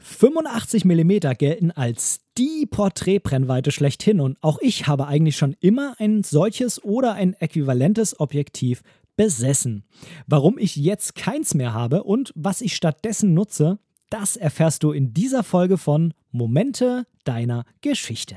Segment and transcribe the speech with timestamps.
[0.00, 6.22] 85 mm gelten als die Porträtbrennweite schlechthin und auch ich habe eigentlich schon immer ein
[6.22, 8.82] solches oder ein äquivalentes Objektiv
[9.16, 9.84] besessen.
[10.26, 13.78] Warum ich jetzt keins mehr habe und was ich stattdessen nutze,
[14.08, 18.36] das erfährst du in dieser Folge von Momente deiner Geschichte.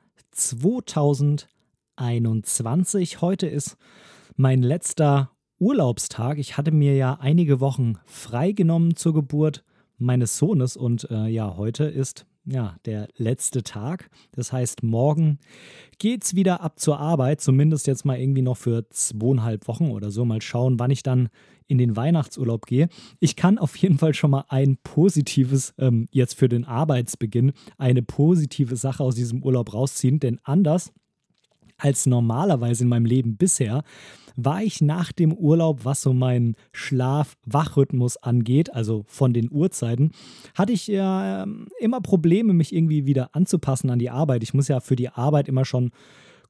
[0.41, 3.21] 2021.
[3.21, 3.77] Heute ist
[4.35, 6.39] mein letzter Urlaubstag.
[6.39, 9.63] Ich hatte mir ja einige Wochen freigenommen zur Geburt
[9.97, 14.09] meines Sohnes und äh, ja, heute ist ja der letzte Tag.
[14.31, 15.39] Das heißt, morgen
[15.99, 20.25] geht's wieder ab zur Arbeit, zumindest jetzt mal irgendwie noch für zweieinhalb Wochen oder so.
[20.25, 21.29] Mal schauen, wann ich dann
[21.67, 22.89] in den Weihnachtsurlaub gehe.
[23.21, 28.03] Ich kann auf jeden Fall schon mal ein positives, ähm, jetzt für den Arbeitsbeginn, eine
[28.03, 30.91] positive Sache aus diesem Urlaub rausziehen, denn anders
[31.77, 33.83] als normalerweise in meinem Leben bisher,
[34.35, 40.11] war ich nach dem Urlaub, was so meinen Schlaf-Wachrhythmus angeht, also von den Uhrzeiten,
[40.55, 41.47] hatte ich ja äh,
[41.79, 44.43] immer Probleme, mich irgendwie wieder anzupassen an die Arbeit.
[44.43, 45.91] Ich muss ja für die Arbeit immer schon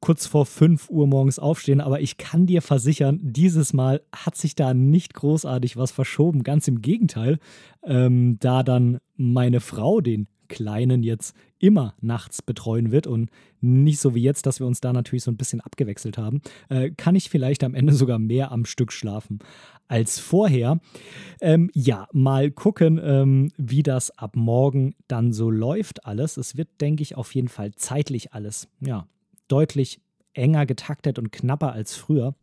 [0.02, 4.56] kurz vor 5 Uhr morgens aufstehen, aber ich kann dir versichern, dieses Mal hat sich
[4.56, 6.44] da nicht großartig was verschoben.
[6.44, 7.38] Ganz im Gegenteil,
[7.84, 13.30] ähm, da dann meine Frau den Kleinen jetzt immer nachts betreuen wird und
[13.62, 16.92] nicht so wie jetzt, dass wir uns da natürlich so ein bisschen abgewechselt haben, äh,
[16.92, 19.40] kann ich vielleicht am Ende sogar mehr am Stück schlafen
[19.88, 20.80] als vorher.
[21.40, 26.38] Ähm, ja, mal gucken, ähm, wie das ab morgen dann so läuft alles.
[26.38, 29.08] Es wird, denke ich, auf jeden Fall zeitlich alles, ja,
[29.48, 30.00] deutlich
[30.34, 32.36] enger getaktet und knapper als früher.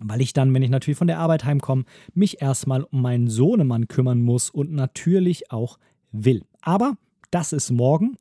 [0.00, 3.88] Weil ich dann, wenn ich natürlich von der Arbeit heimkomme, mich erstmal um meinen Sohnemann
[3.88, 5.78] kümmern muss und natürlich auch
[6.12, 6.42] will.
[6.60, 6.96] Aber
[7.32, 8.16] das ist morgen.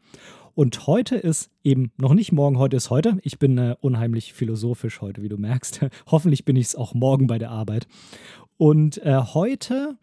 [0.55, 3.19] Und heute ist eben noch nicht morgen, heute ist heute.
[3.21, 5.81] Ich bin äh, unheimlich philosophisch heute, wie du merkst.
[6.07, 7.87] Hoffentlich bin ich es auch morgen bei der Arbeit.
[8.57, 9.97] Und äh, heute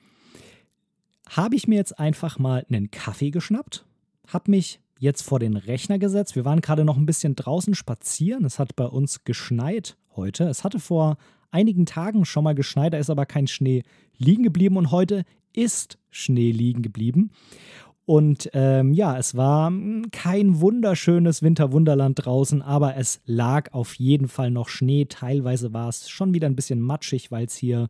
[1.29, 3.85] habe ich mir jetzt einfach mal einen Kaffee geschnappt,
[4.27, 6.35] habe mich jetzt vor den Rechner gesetzt.
[6.35, 8.45] Wir waren gerade noch ein bisschen draußen spazieren.
[8.45, 10.45] Es hat bei uns geschneit heute.
[10.45, 11.19] Es hatte vor
[11.51, 13.85] einigen Tagen schon mal geschneit, da ist aber kein Schnee
[14.17, 17.31] liegen geblieben und heute ist Schnee liegen geblieben.
[18.09, 19.71] Und ähm, ja, es war
[20.13, 25.05] kein wunderschönes Winterwunderland draußen, aber es lag auf jeden Fall noch Schnee.
[25.05, 27.89] Teilweise war es schon wieder ein bisschen matschig, weil es hier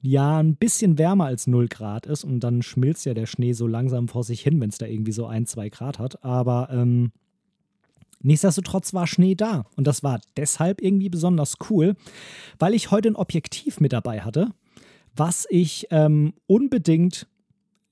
[0.00, 3.66] ja ein bisschen wärmer als 0 Grad ist und dann schmilzt ja der Schnee so
[3.66, 6.22] langsam vor sich hin, wenn es da irgendwie so ein, zwei Grad hat.
[6.22, 7.10] Aber ähm,
[8.22, 11.96] nichtsdestotrotz war Schnee da und das war deshalb irgendwie besonders cool,
[12.60, 14.52] weil ich heute ein Objektiv mit dabei hatte,
[15.16, 17.26] was ich ähm, unbedingt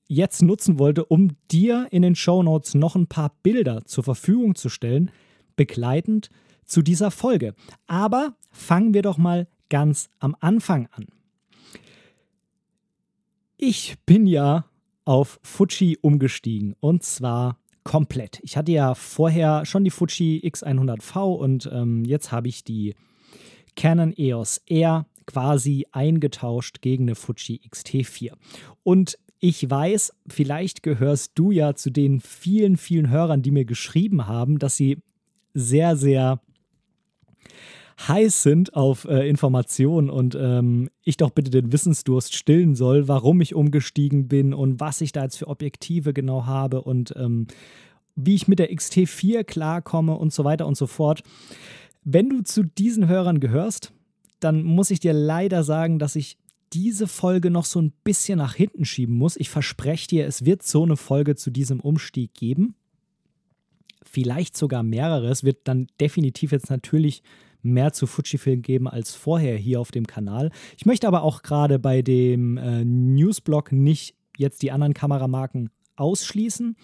[0.07, 4.55] jetzt nutzen wollte, um dir in den Show Notes noch ein paar Bilder zur Verfügung
[4.55, 5.11] zu stellen,
[5.57, 6.31] begleitend
[6.65, 7.55] zu dieser Folge.
[7.87, 11.07] Aber fangen wir doch mal ganz am Anfang an.
[13.57, 14.67] Ich bin ja
[15.05, 18.41] auf Fuji umgestiegen und zwar komplett.
[18.43, 22.95] Ich hatte ja vorher schon die Fuji X100V und ähm, jetzt habe ich die
[23.77, 28.33] Canon EOS R quasi eingetauscht gegen eine Fuji X-T4.
[28.83, 34.27] Und ich weiß, vielleicht gehörst du ja zu den vielen, vielen Hörern, die mir geschrieben
[34.27, 34.99] haben, dass sie
[35.53, 36.41] sehr, sehr
[38.09, 43.41] heiß sind auf äh, Informationen und ähm, ich doch bitte den Wissensdurst stillen soll, warum
[43.41, 47.47] ich umgestiegen bin und was ich da jetzt für Objektive genau habe und ähm,
[48.17, 51.23] wie ich mit der XT4 klarkomme und so weiter und so fort.
[52.03, 53.93] Wenn du zu diesen Hörern gehörst,
[54.41, 56.37] dann muss ich dir leider sagen, dass ich
[56.73, 59.37] diese Folge noch so ein bisschen nach hinten schieben muss.
[59.37, 62.75] Ich verspreche dir, es wird so eine Folge zu diesem Umstieg geben.
[64.03, 65.29] Vielleicht sogar mehrere.
[65.29, 67.23] Es wird dann definitiv jetzt natürlich
[67.63, 70.51] mehr zu Fujifilm geben als vorher hier auf dem Kanal.
[70.77, 76.77] Ich möchte aber auch gerade bei dem äh, Newsblog nicht jetzt die anderen Kameramarken ausschließen.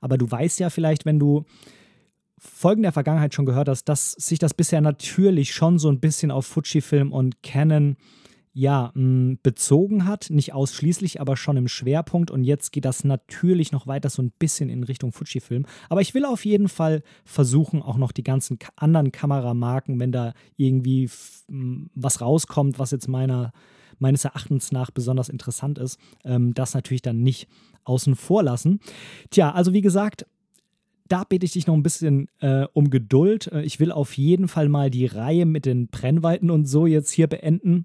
[0.00, 1.44] Aber du weißt ja vielleicht, wenn du
[2.38, 6.30] Folgen der Vergangenheit schon gehört hast, dass sich das bisher natürlich schon so ein bisschen
[6.30, 7.96] auf Fujifilm und Canon
[8.58, 10.30] ja, mh, bezogen hat.
[10.30, 12.30] Nicht ausschließlich, aber schon im Schwerpunkt.
[12.30, 15.66] Und jetzt geht das natürlich noch weiter so ein bisschen in Richtung Fujifilm.
[15.90, 20.32] Aber ich will auf jeden Fall versuchen, auch noch die ganzen anderen Kameramarken, wenn da
[20.56, 21.10] irgendwie
[21.48, 23.52] was rauskommt, was jetzt meiner,
[23.98, 27.48] meines Erachtens nach besonders interessant ist, ähm, das natürlich dann nicht
[27.84, 28.80] außen vor lassen.
[29.28, 30.24] Tja, also wie gesagt,
[31.08, 33.52] da bitte ich dich noch ein bisschen äh, um Geduld.
[33.52, 37.10] Äh, ich will auf jeden Fall mal die Reihe mit den Brennweiten und so jetzt
[37.10, 37.84] hier beenden.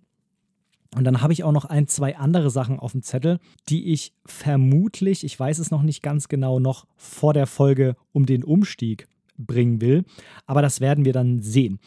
[0.96, 3.40] Und dann habe ich auch noch ein, zwei andere Sachen auf dem Zettel,
[3.70, 8.26] die ich vermutlich, ich weiß es noch nicht ganz genau, noch vor der Folge um
[8.26, 9.08] den Umstieg
[9.38, 10.04] bringen will.
[10.46, 11.80] Aber das werden wir dann sehen.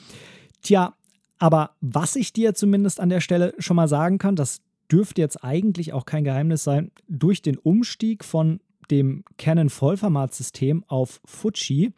[0.62, 0.94] Tja,
[1.38, 5.44] aber was ich dir zumindest an der Stelle schon mal sagen kann, das dürfte jetzt
[5.44, 8.60] eigentlich auch kein Geheimnis sein, durch den Umstieg von
[8.90, 11.92] dem Canon Vollformatsystem auf Fuji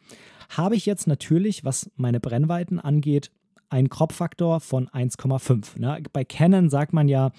[0.49, 3.31] habe ich jetzt natürlich, was meine Brennweiten angeht,
[3.69, 5.79] einen Crop-Faktor von 1,5.
[5.79, 6.01] Ne?
[6.13, 7.31] Bei Canon sagt man ja,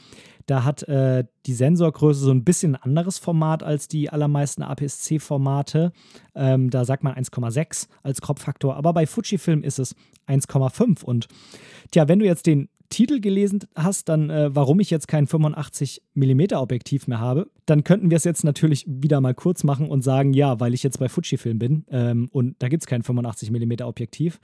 [0.46, 5.92] da hat äh, die Sensorgröße so ein bisschen ein anderes Format als die allermeisten APS-C-Formate.
[6.34, 9.94] Ähm, da sagt man 1,6 als Crop-Faktor, aber bei Fujifilm ist es
[10.26, 11.04] 1,5.
[11.04, 11.28] Und
[11.90, 16.02] tja, wenn du jetzt den Titel gelesen hast, dann äh, warum ich jetzt kein 85
[16.14, 20.02] mm Objektiv mehr habe, dann könnten wir es jetzt natürlich wieder mal kurz machen und
[20.02, 23.50] sagen, ja, weil ich jetzt bei Fujifilm bin ähm, und da gibt es kein 85
[23.50, 24.40] mm Objektiv.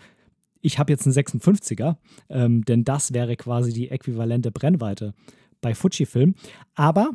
[0.64, 1.96] Ich habe jetzt einen 56er,
[2.30, 5.12] ähm, denn das wäre quasi die äquivalente Brennweite
[5.60, 6.36] bei Fujifilm.
[6.74, 7.10] Aber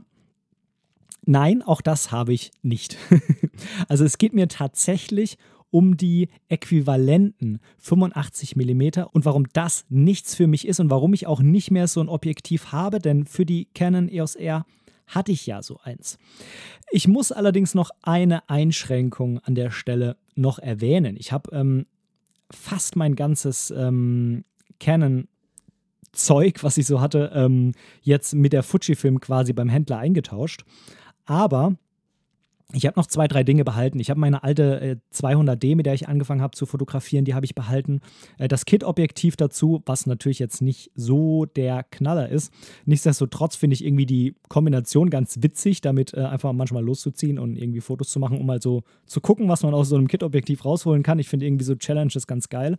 [1.25, 2.96] nein, auch das habe ich nicht.
[3.88, 5.38] also es geht mir tatsächlich
[5.72, 11.25] um die äquivalenten 85 mm und warum das nichts für mich ist und warum ich
[11.25, 14.63] auch nicht mehr so ein Objektiv habe, denn für die Canon EOS R
[15.07, 16.19] hatte ich ja so eins.
[16.92, 21.16] Ich muss allerdings noch eine Einschränkung an der Stelle noch erwähnen.
[21.18, 21.88] Ich habe ähm,
[22.51, 24.44] fast mein ganzes ähm,
[24.80, 25.28] Canon
[26.12, 30.63] Zeug, was ich so hatte, ähm, jetzt mit der Fujifilm quasi beim Händler eingetauscht.
[31.25, 31.75] Aber
[32.71, 34.00] ich habe noch zwei, drei Dinge behalten.
[34.00, 37.45] Ich habe meine alte äh, 200D, mit der ich angefangen habe zu fotografieren, die habe
[37.45, 38.00] ich behalten.
[38.38, 42.54] Äh, das Kit-Objektiv dazu, was natürlich jetzt nicht so der Knaller ist.
[42.86, 47.81] Nichtsdestotrotz finde ich irgendwie die Kombination ganz witzig, damit äh, einfach manchmal loszuziehen und irgendwie
[47.81, 51.01] Fotos zu machen, um mal so zu gucken, was man aus so einem Kit-Objektiv rausholen
[51.01, 51.18] kann.
[51.18, 52.77] Ich finde irgendwie so Challenges ganz geil.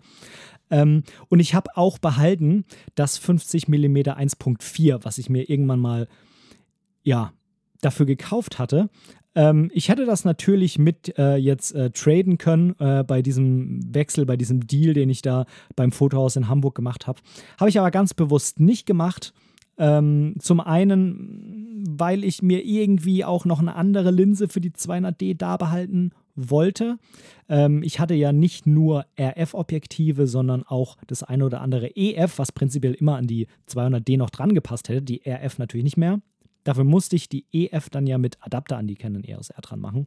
[0.71, 2.65] Ähm, und ich habe auch behalten
[2.95, 6.07] das 50 mm 1.4, was ich mir irgendwann mal
[7.03, 7.33] ja,
[7.81, 8.91] dafür gekauft hatte,
[9.35, 14.27] ähm, ich hätte das natürlich mit äh, jetzt äh, traden können äh, bei diesem Wechsel,
[14.27, 15.47] bei diesem Deal, den ich da
[15.77, 17.21] beim Fotohaus in Hamburg gemacht habe.
[17.59, 19.33] Habe ich aber ganz bewusst nicht gemacht.
[19.79, 25.37] Ähm, zum einen, weil ich mir irgendwie auch noch eine andere Linse für die 200D
[25.37, 26.99] da behalten wollte.
[27.49, 32.53] Ähm, ich hatte ja nicht nur RF-Objektive, sondern auch das eine oder andere EF, was
[32.53, 35.03] prinzipiell immer an die 200D noch dran gepasst hätte.
[35.03, 36.21] Die RF natürlich nicht mehr.
[36.65, 39.81] Dafür musste ich die EF dann ja mit Adapter an die Canon EOS R dran
[39.81, 40.07] machen.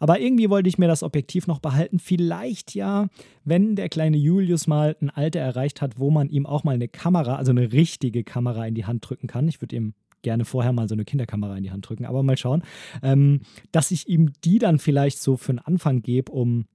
[0.00, 1.98] Aber irgendwie wollte ich mir das Objektiv noch behalten.
[1.98, 3.08] Vielleicht ja,
[3.44, 6.88] wenn der kleine Julius mal ein Alter erreicht hat, wo man ihm auch mal eine
[6.88, 9.48] Kamera, also eine richtige Kamera in die Hand drücken kann.
[9.48, 12.36] Ich würde ihm gerne vorher mal so eine Kinderkamera in die Hand drücken, aber mal
[12.36, 12.62] schauen,
[13.02, 13.40] ähm,
[13.72, 16.66] dass ich ihm die dann vielleicht so für einen Anfang gebe, um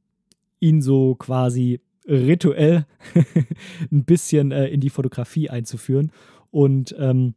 [0.60, 2.86] ihn so quasi rituell
[3.92, 6.12] ein bisschen äh, in die Fotografie einzuführen.
[6.52, 7.36] Und ähm,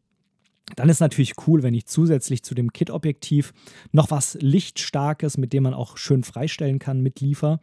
[0.77, 3.53] dann ist natürlich cool, wenn ich zusätzlich zu dem Kit-Objektiv
[3.93, 7.61] noch was Lichtstarkes, mit dem man auch schön freistellen kann, mitliefer.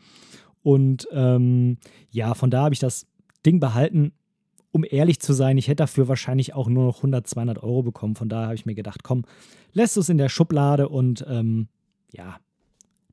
[0.64, 1.78] Und ähm,
[2.12, 3.08] ja, von da habe ich das
[3.46, 4.14] Ding behalten.
[4.72, 8.16] Um ehrlich zu sein, ich hätte dafür wahrscheinlich auch nur noch 100, 200 Euro bekommen.
[8.16, 9.24] Von daher habe ich mir gedacht, komm,
[9.72, 11.70] lässt es in der Schublade und ähm,
[12.12, 12.38] ja,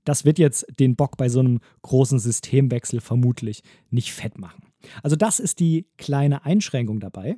[0.05, 4.65] das wird jetzt den Bock bei so einem großen Systemwechsel vermutlich nicht fett machen.
[5.03, 7.37] Also das ist die kleine Einschränkung dabei.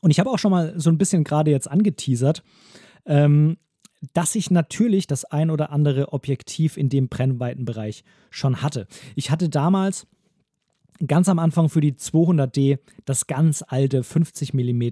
[0.00, 2.42] Und ich habe auch schon mal so ein bisschen gerade jetzt angeteasert,
[3.06, 3.58] ähm,
[4.14, 8.86] dass ich natürlich das ein oder andere Objektiv in dem Brennweitenbereich schon hatte.
[9.14, 10.06] Ich hatte damals
[11.06, 14.82] ganz am Anfang für die 200D das ganz alte 50 mm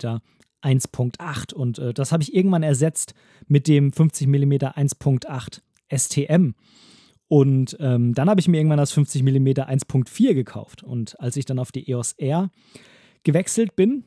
[0.61, 3.15] 1.8 und äh, das habe ich irgendwann ersetzt
[3.47, 5.61] mit dem 50 mm 1.8
[5.95, 6.55] STM.
[7.29, 10.83] Und ähm, dann habe ich mir irgendwann das 50 mm 1.4 gekauft.
[10.83, 12.51] Und als ich dann auf die EOS R
[13.23, 14.05] gewechselt bin,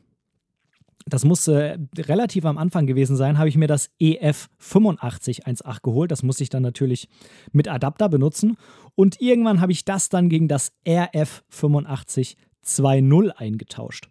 [1.06, 6.10] das muss äh, relativ am Anfang gewesen sein, habe ich mir das EF 8518 geholt.
[6.10, 7.08] Das musste ich dann natürlich
[7.52, 8.56] mit Adapter benutzen.
[8.94, 14.08] Und irgendwann habe ich das dann gegen das RF 8520 eingetauscht.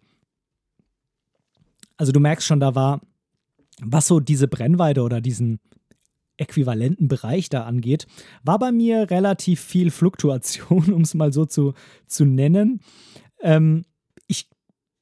[1.96, 3.00] Also du merkst schon, da war,
[3.80, 5.60] was so diese Brennweite oder diesen
[6.36, 8.06] äquivalenten Bereich da angeht,
[8.42, 11.74] war bei mir relativ viel Fluktuation, um es mal so zu,
[12.06, 12.80] zu nennen.
[13.40, 13.84] Ähm,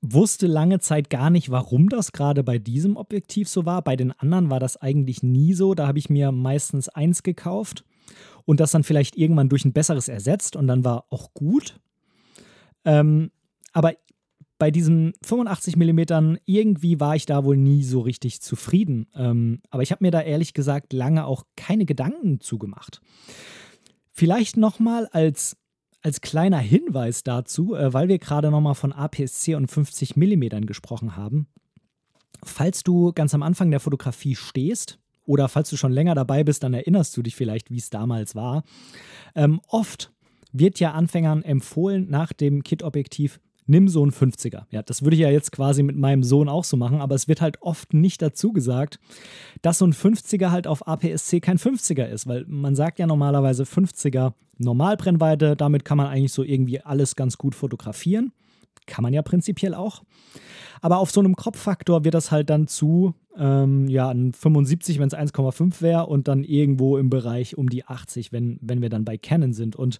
[0.02, 3.82] wusste lange Zeit gar nicht, warum das gerade bei diesem Objektiv so war.
[3.82, 5.74] Bei den anderen war das eigentlich nie so.
[5.74, 7.84] Da habe ich mir meistens eins gekauft
[8.44, 11.78] und das dann vielleicht irgendwann durch ein besseres ersetzt und dann war auch gut.
[12.84, 13.30] Ähm,
[13.72, 13.92] aber
[14.58, 19.06] bei diesen 85 mm irgendwie war ich da wohl nie so richtig zufrieden.
[19.14, 23.00] Ähm, aber ich habe mir da ehrlich gesagt lange auch keine Gedanken zugemacht.
[24.12, 25.56] Vielleicht nochmal als,
[26.02, 31.16] als kleiner Hinweis dazu, äh, weil wir gerade nochmal von APS-C und 50 mm gesprochen
[31.16, 31.46] haben.
[32.42, 36.64] Falls du ganz am Anfang der Fotografie stehst, oder falls du schon länger dabei bist,
[36.64, 38.64] dann erinnerst du dich vielleicht, wie es damals war.
[39.36, 40.12] Ähm, oft
[40.52, 43.38] wird ja Anfängern empfohlen, nach dem Kit-Objektiv
[43.70, 44.64] nimm so einen 50er.
[44.70, 47.28] Ja, das würde ich ja jetzt quasi mit meinem Sohn auch so machen, aber es
[47.28, 48.98] wird halt oft nicht dazu gesagt,
[49.62, 53.62] dass so ein 50er halt auf APS-C kein 50er ist, weil man sagt ja normalerweise
[53.62, 58.32] 50er Normalbrennweite, damit kann man eigentlich so irgendwie alles ganz gut fotografieren.
[58.86, 60.02] Kann man ja prinzipiell auch.
[60.82, 65.08] Aber auf so einem Kropffaktor wird das halt dann zu, ähm, ja, ein 75, wenn
[65.08, 69.04] es 1,5 wäre und dann irgendwo im Bereich um die 80, wenn, wenn wir dann
[69.04, 69.76] bei Canon sind.
[69.76, 69.98] Und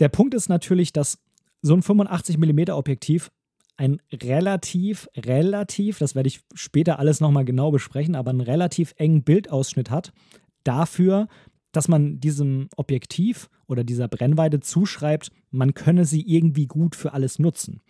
[0.00, 1.18] der Punkt ist natürlich, dass
[1.62, 3.30] so ein 85 mm Objektiv
[3.78, 9.22] ein relativ, relativ, das werde ich später alles nochmal genau besprechen, aber einen relativ engen
[9.22, 10.12] Bildausschnitt hat
[10.64, 11.28] dafür,
[11.70, 17.38] dass man diesem Objektiv oder dieser Brennweite zuschreibt, man könne sie irgendwie gut für alles
[17.38, 17.80] nutzen.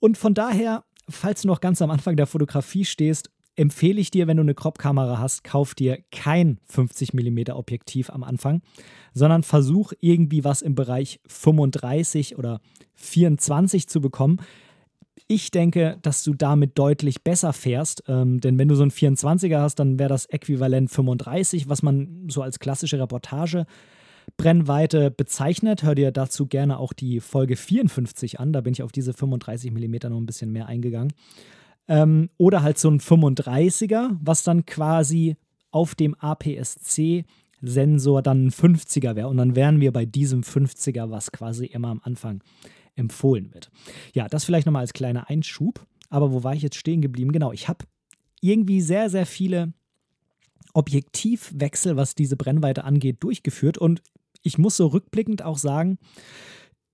[0.00, 4.26] Und von daher, falls du noch ganz am Anfang der Fotografie stehst, empfehle ich dir,
[4.26, 8.62] wenn du eine Crop-Kamera hast, kauf dir kein 50 mm Objektiv am Anfang,
[9.12, 12.60] sondern versuch irgendwie was im Bereich 35 oder
[12.94, 14.40] 24 zu bekommen.
[15.28, 19.60] Ich denke, dass du damit deutlich besser fährst, ähm, denn wenn du so einen 24er
[19.60, 23.66] hast, dann wäre das Äquivalent 35, was man so als klassische Reportage
[24.36, 25.82] Brennweite bezeichnet.
[25.82, 29.72] Hör dir dazu gerne auch die Folge 54 an, da bin ich auf diese 35
[29.72, 31.12] mm noch ein bisschen mehr eingegangen.
[31.90, 35.36] Ähm, oder halt so ein 35er, was dann quasi
[35.72, 39.26] auf dem APS-C-Sensor dann ein 50er wäre.
[39.26, 42.44] Und dann wären wir bei diesem 50er, was quasi immer am Anfang
[42.94, 43.72] empfohlen wird.
[44.14, 45.84] Ja, das vielleicht nochmal als kleiner Einschub.
[46.10, 47.32] Aber wo war ich jetzt stehen geblieben?
[47.32, 47.84] Genau, ich habe
[48.40, 49.72] irgendwie sehr, sehr viele
[50.72, 53.78] Objektivwechsel, was diese Brennweite angeht, durchgeführt.
[53.78, 54.00] Und
[54.42, 55.98] ich muss so rückblickend auch sagen,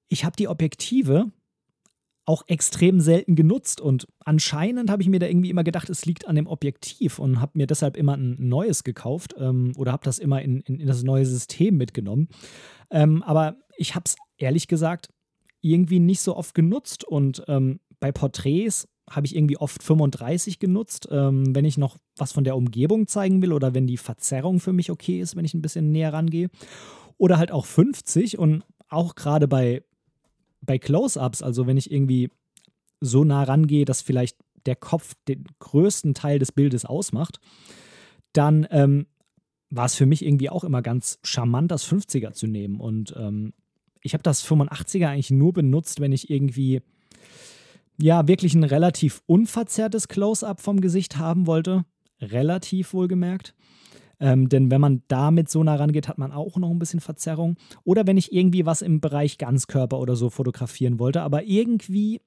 [0.09, 1.31] ich habe die Objektive
[2.27, 6.27] auch extrem selten genutzt und anscheinend habe ich mir da irgendwie immer gedacht, es liegt
[6.27, 10.19] an dem Objektiv und habe mir deshalb immer ein neues gekauft ähm, oder habe das
[10.19, 12.29] immer in, in, in, das neue System mitgenommen.
[12.91, 15.09] Ähm, aber ich habe es ehrlich gesagt
[15.61, 21.09] irgendwie nicht so oft genutzt und ähm, bei Porträts habe ich irgendwie oft 35 genutzt,
[21.11, 24.73] ähm, wenn ich noch was von der Umgebung zeigen will oder wenn die Verzerrung für
[24.73, 26.51] mich okay ist, wenn ich ein bisschen näher rangehe.
[27.19, 29.83] Oder halt auch 50 und auch gerade bei
[30.61, 32.31] bei Close-ups, also wenn ich irgendwie
[33.01, 37.41] so nah rangehe, dass vielleicht der Kopf den größten Teil des Bildes ausmacht,
[38.33, 39.07] dann ähm,
[39.71, 42.81] war es für mich irgendwie auch immer ganz charmant, das 50er zu nehmen.
[42.81, 43.53] Und ähm,
[44.01, 46.83] ich habe das 85er eigentlich nur benutzt, wenn ich irgendwie
[47.99, 51.85] ja wirklich ein relativ unverzerrtes Close-up vom Gesicht haben wollte.
[52.21, 53.55] Relativ wohlgemerkt.
[54.19, 57.57] Ähm, denn wenn man damit so nah rangeht, hat man auch noch ein bisschen Verzerrung.
[57.85, 62.23] Oder wenn ich irgendwie was im Bereich Ganzkörper oder so fotografieren wollte, aber irgendwie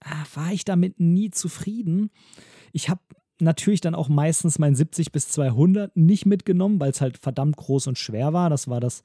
[0.00, 2.10] ah, war ich damit nie zufrieden.
[2.72, 3.00] Ich habe
[3.40, 7.86] natürlich dann auch meistens mein 70 bis 200 nicht mitgenommen, weil es halt verdammt groß
[7.86, 8.50] und schwer war.
[8.50, 9.02] Das war das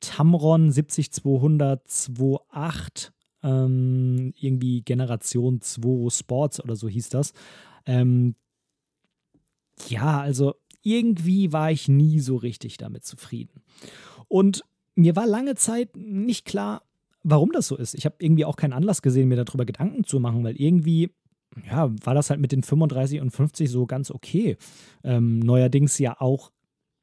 [0.00, 1.82] Tamron 70 200
[2.50, 3.12] 28
[3.42, 7.32] ähm, irgendwie Generation 2 Sports oder so hieß das.
[7.86, 8.36] Ähm,
[9.88, 13.62] ja, also irgendwie war ich nie so richtig damit zufrieden.
[14.28, 14.62] Und
[14.94, 16.82] mir war lange Zeit nicht klar,
[17.22, 17.94] warum das so ist.
[17.94, 21.10] Ich habe irgendwie auch keinen Anlass gesehen, mir darüber Gedanken zu machen, weil irgendwie
[21.66, 24.56] ja, war das halt mit den 35 und 50 so ganz okay.
[25.02, 26.50] Ähm, neuerdings ja auch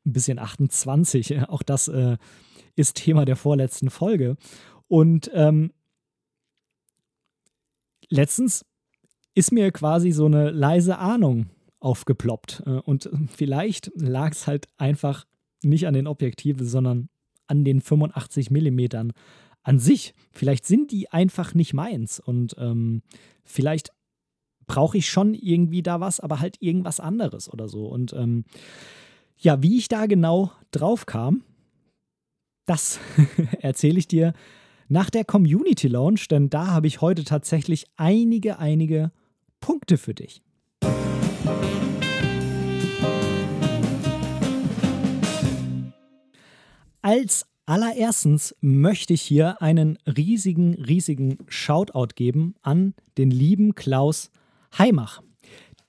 [0.06, 1.42] ein bisschen 28.
[1.50, 2.18] Auch das äh,
[2.76, 4.38] ist Thema der vorletzten Folge.
[4.88, 5.72] Und ähm,
[8.10, 8.66] letztens
[9.34, 11.50] ist mir quasi so eine leise Ahnung
[11.82, 12.64] aufgeploppt.
[12.66, 15.26] Äh, und vielleicht lag es halt einfach
[15.62, 17.10] nicht an den Objektiven, sondern
[17.48, 19.12] an den 85 Millimetern
[19.64, 20.14] an sich.
[20.32, 23.04] Vielleicht sind die einfach nicht meins und ähm,
[23.44, 23.92] vielleicht
[24.66, 27.88] brauche ich schon irgendwie da was, aber halt irgendwas anderes oder so.
[27.88, 28.46] Und ähm,
[29.38, 31.44] ja, wie ich da genau drauf kam,
[32.66, 33.00] das
[33.60, 34.34] erzähle ich dir
[34.88, 39.12] nach der Community Launch, denn da habe ich heute tatsächlich einige, einige
[39.60, 40.42] Punkte für dich.
[47.02, 54.30] Als allererstens möchte ich hier einen riesigen, riesigen Shoutout geben an den lieben Klaus
[54.78, 55.22] Heimach.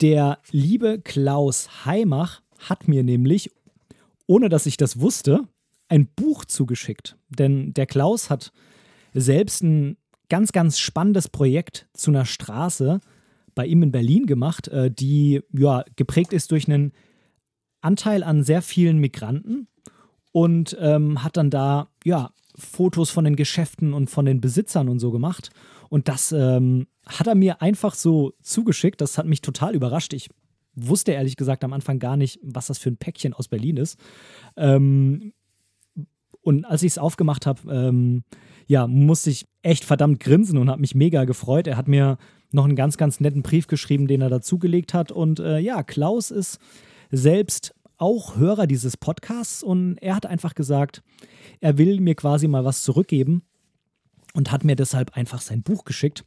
[0.00, 3.50] Der liebe Klaus Heimach hat mir nämlich,
[4.26, 5.46] ohne dass ich das wusste,
[5.88, 7.16] ein Buch zugeschickt.
[7.28, 8.52] Denn der Klaus hat
[9.12, 13.00] selbst ein ganz, ganz spannendes Projekt zu einer Straße
[13.54, 16.92] bei ihm in Berlin gemacht, äh, die ja, geprägt ist durch einen
[17.80, 19.68] Anteil an sehr vielen Migranten
[20.32, 24.98] und ähm, hat dann da ja Fotos von den Geschäften und von den Besitzern und
[24.98, 25.50] so gemacht.
[25.88, 29.00] Und das ähm, hat er mir einfach so zugeschickt.
[29.00, 30.12] Das hat mich total überrascht.
[30.12, 30.28] Ich
[30.74, 33.98] wusste ehrlich gesagt am Anfang gar nicht, was das für ein Päckchen aus Berlin ist.
[34.56, 35.32] Ähm,
[36.42, 38.24] und als ich es aufgemacht habe, ähm,
[38.66, 41.66] ja, musste ich echt verdammt grinsen und habe mich mega gefreut.
[41.66, 42.18] Er hat mir
[42.54, 45.12] noch einen ganz, ganz netten Brief geschrieben, den er dazugelegt hat.
[45.12, 46.58] Und äh, ja, Klaus ist
[47.10, 51.02] selbst auch Hörer dieses Podcasts und er hat einfach gesagt,
[51.60, 53.42] er will mir quasi mal was zurückgeben
[54.34, 56.24] und hat mir deshalb einfach sein Buch geschickt.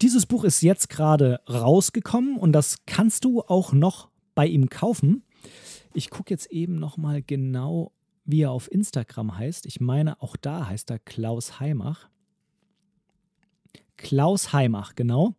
[0.00, 5.24] dieses Buch ist jetzt gerade rausgekommen und das kannst du auch noch bei ihm kaufen.
[5.92, 7.92] Ich gucke jetzt eben noch mal genau,
[8.24, 9.66] wie er auf Instagram heißt.
[9.66, 12.08] Ich meine, auch da heißt er Klaus Heimach.
[14.00, 15.34] Klaus Heimach, genau.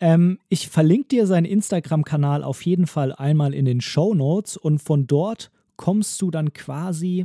[0.00, 4.80] Ähm, ich verlinke dir seinen Instagram-Kanal auf jeden Fall einmal in den Show Notes und
[4.80, 7.24] von dort kommst du dann quasi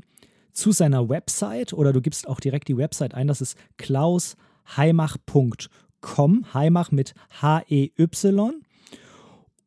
[0.54, 3.28] zu seiner Website oder du gibst auch direkt die Website ein.
[3.28, 8.64] Das ist klausheimach.com, Heimach mit H-E-Y.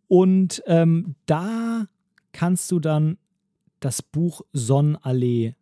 [0.08, 1.86] Und ähm, da
[2.32, 3.18] kannst du dann
[3.80, 5.54] das Buch Sonnenallee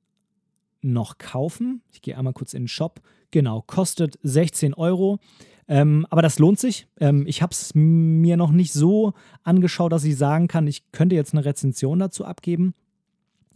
[0.83, 1.83] noch kaufen.
[1.93, 3.01] Ich gehe einmal kurz in den Shop.
[3.33, 5.19] Genau, kostet 16 Euro.
[5.67, 6.87] Ähm, aber das lohnt sich.
[7.01, 11.17] Ähm, ich habe es mir noch nicht so angeschaut, dass ich sagen kann, ich könnte
[11.17, 12.75] jetzt eine Rezension dazu abgeben.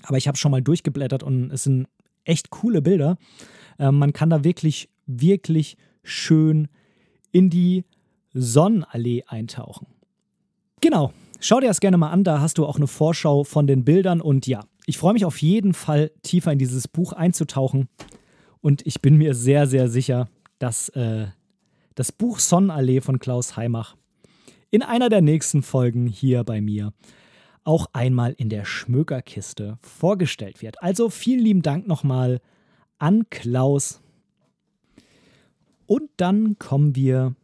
[0.02, 1.88] Aber ich habe schon mal durchgeblättert und es sind
[2.24, 3.18] echt coole Bilder.
[3.78, 6.68] Ähm, man kann da wirklich, wirklich schön
[7.32, 7.84] in die
[8.32, 9.88] Sonnenallee eintauchen.
[10.80, 12.24] Genau, schau dir das gerne mal an.
[12.24, 14.22] Da hast du auch eine Vorschau von den Bildern.
[14.22, 17.88] Und ja, ich freue mich auf jeden Fall, tiefer in dieses Buch einzutauchen.
[18.66, 21.28] Und ich bin mir sehr, sehr sicher, dass äh,
[21.94, 23.94] das Buch Sonnenallee von Klaus Heimach
[24.72, 26.92] in einer der nächsten Folgen hier bei mir
[27.62, 30.82] auch einmal in der Schmökerkiste vorgestellt wird.
[30.82, 32.40] Also vielen lieben Dank nochmal
[32.98, 34.00] an Klaus.
[35.86, 37.36] Und dann kommen wir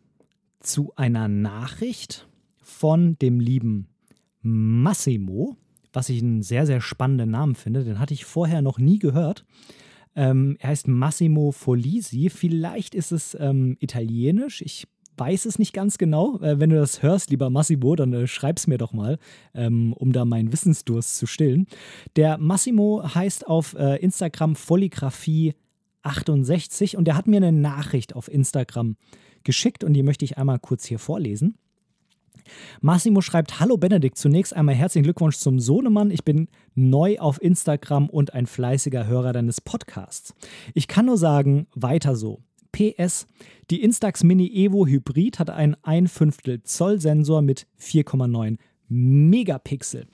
[0.58, 2.26] zu einer Nachricht
[2.64, 3.86] von dem lieben
[4.40, 5.56] Massimo,
[5.92, 7.84] was ich einen sehr, sehr spannenden Namen finde.
[7.84, 9.44] Den hatte ich vorher noch nie gehört.
[10.14, 12.28] Ähm, er heißt Massimo Folisi.
[12.30, 14.62] Vielleicht ist es ähm, italienisch.
[14.62, 16.38] Ich weiß es nicht ganz genau.
[16.40, 19.18] Äh, wenn du das hörst, lieber Massimo, dann äh, schreib's mir doch mal,
[19.54, 21.66] ähm, um da meinen Wissensdurst zu stillen.
[22.16, 25.54] Der Massimo heißt auf äh, Instagram Foligraphie
[26.02, 28.96] 68 und er hat mir eine Nachricht auf Instagram
[29.44, 31.56] geschickt und die möchte ich einmal kurz hier vorlesen.
[32.80, 36.10] Massimo schreibt: Hallo Benedikt, zunächst einmal herzlichen Glückwunsch zum Sohnemann.
[36.10, 40.34] Ich bin neu auf Instagram und ein fleißiger Hörer deines Podcasts.
[40.74, 42.42] Ich kann nur sagen, weiter so.
[42.72, 43.26] PS,
[43.70, 48.56] die Instax Mini Evo Hybrid hat einen 1 Fünftel Zoll Sensor mit 4,9
[48.88, 50.06] Megapixel.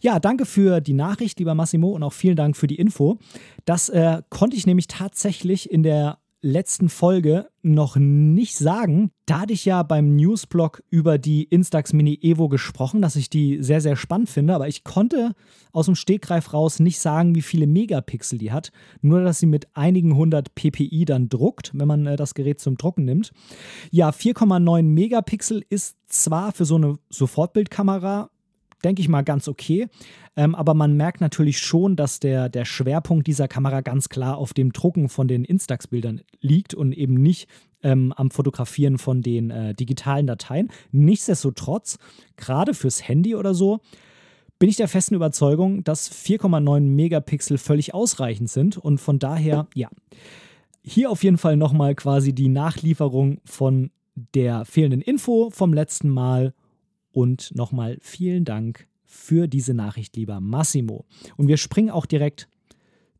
[0.00, 3.18] Ja, danke für die Nachricht, lieber Massimo, und auch vielen Dank für die Info.
[3.64, 9.10] Das äh, konnte ich nämlich tatsächlich in der letzten Folge noch nicht sagen.
[9.26, 13.62] Da hatte ich ja beim Newsblog über die Instax Mini Evo gesprochen, dass ich die
[13.62, 15.32] sehr, sehr spannend finde, aber ich konnte
[15.72, 18.70] aus dem Stegreif raus nicht sagen, wie viele Megapixel die hat.
[19.00, 22.76] Nur, dass sie mit einigen hundert ppi dann druckt, wenn man äh, das Gerät zum
[22.76, 23.32] Drucken nimmt.
[23.90, 28.30] Ja, 4,9 Megapixel ist zwar für so eine Sofortbildkamera
[28.86, 29.88] denke ich mal, ganz okay.
[30.36, 34.54] Ähm, aber man merkt natürlich schon, dass der, der Schwerpunkt dieser Kamera ganz klar auf
[34.54, 37.48] dem Drucken von den Instax-Bildern liegt und eben nicht
[37.82, 40.70] ähm, am Fotografieren von den äh, digitalen Dateien.
[40.92, 41.98] Nichtsdestotrotz,
[42.36, 43.80] gerade fürs Handy oder so,
[44.60, 49.90] bin ich der festen Überzeugung, dass 4,9 Megapixel völlig ausreichend sind und von daher, ja,
[50.82, 56.54] hier auf jeden Fall nochmal quasi die Nachlieferung von der fehlenden Info vom letzten Mal
[57.16, 61.06] und nochmal vielen Dank für diese Nachricht, lieber Massimo.
[61.38, 62.46] Und wir springen auch direkt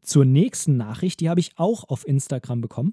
[0.02, 1.20] zur nächsten Nachricht.
[1.20, 2.92] Die habe ich auch auf Instagram bekommen.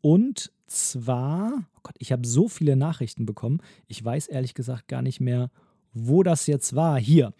[0.00, 3.60] Und zwar, oh Gott, ich habe so viele Nachrichten bekommen.
[3.88, 5.50] Ich weiß ehrlich gesagt gar nicht mehr,
[5.92, 6.98] wo das jetzt war.
[6.98, 7.34] Hier.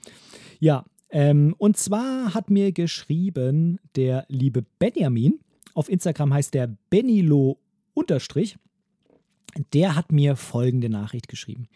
[0.60, 5.40] Ja, ähm, und zwar hat mir geschrieben der liebe Benjamin.
[5.72, 7.58] Auf Instagram heißt der Benilo
[7.94, 8.58] unterstrich
[9.72, 11.68] der hat mir folgende Nachricht geschrieben.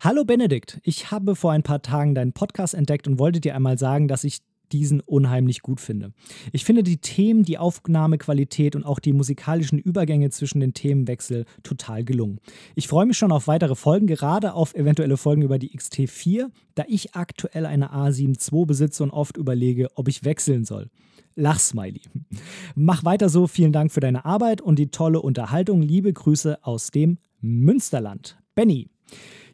[0.00, 3.78] Hallo Benedikt, ich habe vor ein paar Tagen deinen Podcast entdeckt und wollte dir einmal
[3.78, 4.40] sagen, dass ich
[4.72, 6.12] diesen unheimlich gut finde.
[6.52, 12.04] Ich finde die Themen, die Aufnahmequalität und auch die musikalischen Übergänge zwischen den Themenwechsel total
[12.04, 12.40] gelungen.
[12.74, 16.84] Ich freue mich schon auf weitere Folgen, gerade auf eventuelle Folgen über die XT4, da
[16.88, 20.88] ich aktuell eine A7 II besitze und oft überlege, ob ich wechseln soll.
[21.40, 22.02] Lachsmiley.
[22.74, 25.82] Mach weiter so, vielen Dank für deine Arbeit und die tolle Unterhaltung.
[25.82, 28.38] Liebe Grüße aus dem Münsterland.
[28.54, 28.88] Benny.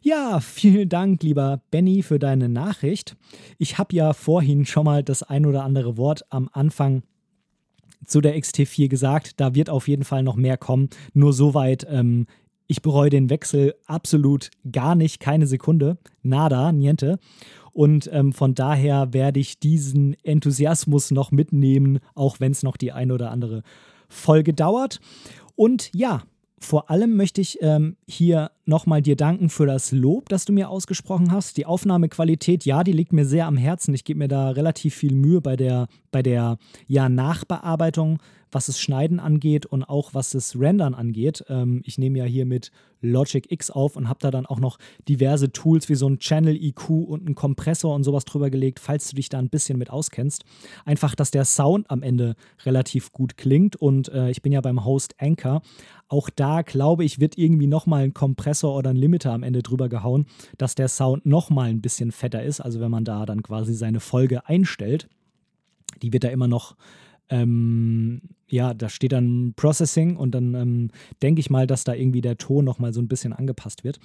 [0.01, 3.15] Ja, vielen Dank, lieber Benny, für deine Nachricht.
[3.57, 7.03] Ich habe ja vorhin schon mal das ein oder andere Wort am Anfang
[8.05, 9.39] zu der XT4 gesagt.
[9.39, 10.89] Da wird auf jeden Fall noch mehr kommen.
[11.13, 12.27] Nur soweit, ähm,
[12.67, 15.97] ich bereue den Wechsel absolut gar nicht, keine Sekunde.
[16.21, 17.17] Nada, niente.
[17.77, 22.91] Und ähm, von daher werde ich diesen Enthusiasmus noch mitnehmen, auch wenn es noch die
[22.91, 23.61] ein oder andere
[24.09, 24.99] Folge dauert.
[25.55, 26.23] Und ja,
[26.57, 30.71] vor allem möchte ich ähm, hier nochmal dir danken für das Lob, das du mir
[30.71, 31.57] ausgesprochen hast.
[31.57, 33.93] Die Aufnahmequalität, ja, die liegt mir sehr am Herzen.
[33.93, 38.17] Ich gebe mir da relativ viel Mühe bei der, bei der ja, Nachbearbeitung
[38.51, 41.43] was das Schneiden angeht und auch was das Rendern angeht.
[41.49, 44.77] Ähm, ich nehme ja hier mit Logic X auf und habe da dann auch noch
[45.07, 49.09] diverse Tools wie so ein Channel EQ und einen Kompressor und sowas drüber gelegt, falls
[49.09, 50.43] du dich da ein bisschen mit auskennst.
[50.85, 54.83] Einfach, dass der Sound am Ende relativ gut klingt und äh, ich bin ja beim
[54.85, 55.61] Host Anchor.
[56.09, 59.89] Auch da glaube ich, wird irgendwie nochmal ein Kompressor oder ein Limiter am Ende drüber
[59.89, 60.25] gehauen,
[60.57, 62.61] dass der Sound nochmal ein bisschen fetter ist.
[62.61, 65.09] Also wenn man da dann quasi seine Folge einstellt,
[66.01, 66.75] die wird da immer noch
[67.29, 72.21] ähm, ja, da steht dann Processing und dann ähm, denke ich mal, dass da irgendwie
[72.21, 73.99] der Ton nochmal so ein bisschen angepasst wird.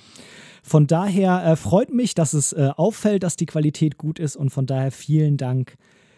[0.63, 4.51] Von daher äh, freut mich, dass es äh, auffällt, dass die Qualität gut ist und
[4.51, 5.77] von daher vielen Dank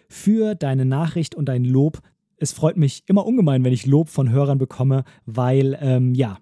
[0.09, 2.01] für deine Nachricht und dein Lob.
[2.37, 6.39] Es freut mich immer ungemein, wenn ich Lob von Hörern bekomme, weil ähm, ja,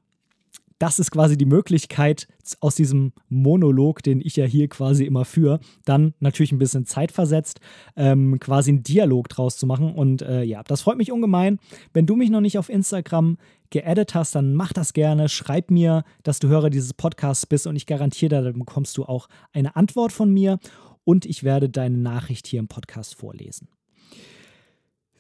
[0.83, 2.27] das ist quasi die Möglichkeit,
[2.59, 7.61] aus diesem Monolog, den ich ja hier quasi immer führe, dann natürlich ein bisschen zeitversetzt,
[7.95, 9.95] ähm, quasi einen Dialog draus zu machen.
[9.95, 11.61] Und äh, ja, das freut mich ungemein.
[11.93, 13.39] Wenn du mich noch nicht auf Instagram
[13.71, 15.29] geaddet hast, dann mach das gerne.
[15.29, 19.29] Schreib mir, dass du Hörer dieses Podcasts bist und ich garantiere, dann bekommst du auch
[19.53, 20.59] eine Antwort von mir
[21.05, 23.69] und ich werde deine Nachricht hier im Podcast vorlesen.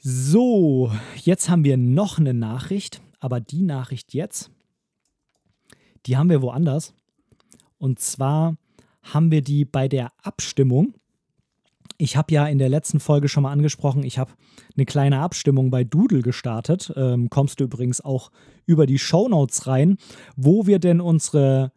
[0.01, 0.90] So,
[1.22, 4.51] jetzt haben wir noch eine Nachricht, aber die Nachricht jetzt
[6.07, 6.95] die haben wir woanders.
[7.79, 8.57] Und zwar
[9.03, 10.95] haben wir die bei der Abstimmung.
[11.99, 14.33] Ich habe ja in der letzten Folge schon mal angesprochen, ich habe
[14.77, 16.93] eine kleine Abstimmung bei Doodle gestartet.
[16.97, 18.31] Ähm, kommst du übrigens auch
[18.67, 19.99] über die Show Notes rein,
[20.37, 21.73] wo wir denn unsere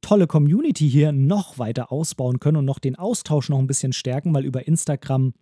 [0.00, 4.32] tolle Community hier noch weiter ausbauen können und noch den Austausch noch ein bisschen stärken,
[4.34, 5.34] weil über Instagram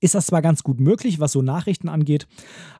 [0.00, 2.26] ist das zwar ganz gut möglich, was so Nachrichten angeht,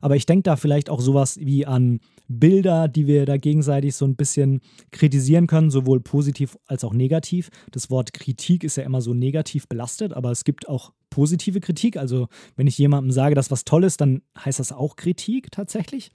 [0.01, 4.05] aber ich denke da vielleicht auch sowas wie an Bilder, die wir da gegenseitig so
[4.05, 7.49] ein bisschen kritisieren können, sowohl positiv als auch negativ.
[7.71, 11.97] Das Wort Kritik ist ja immer so negativ belastet, aber es gibt auch positive Kritik.
[11.97, 16.11] Also wenn ich jemandem sage, dass was toll ist, dann heißt das auch Kritik tatsächlich.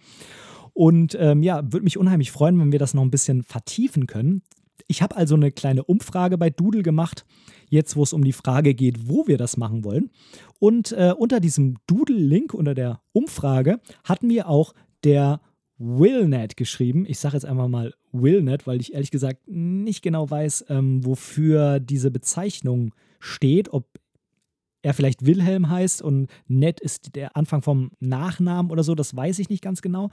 [0.74, 4.42] Und ähm, ja, würde mich unheimlich freuen, wenn wir das noch ein bisschen vertiefen können.
[4.92, 7.24] Ich habe also eine kleine Umfrage bei Doodle gemacht,
[7.70, 10.10] jetzt wo es um die Frage geht, wo wir das machen wollen.
[10.58, 15.40] Und äh, unter diesem Doodle-Link, unter der Umfrage, hat mir auch der
[15.78, 17.06] Willnet geschrieben.
[17.08, 21.80] Ich sage jetzt einfach mal Willnet, weil ich ehrlich gesagt nicht genau weiß, ähm, wofür
[21.80, 23.86] diese Bezeichnung steht, ob
[24.82, 29.38] er vielleicht Wilhelm heißt und Net ist der Anfang vom Nachnamen oder so, das weiß
[29.38, 30.10] ich nicht ganz genau.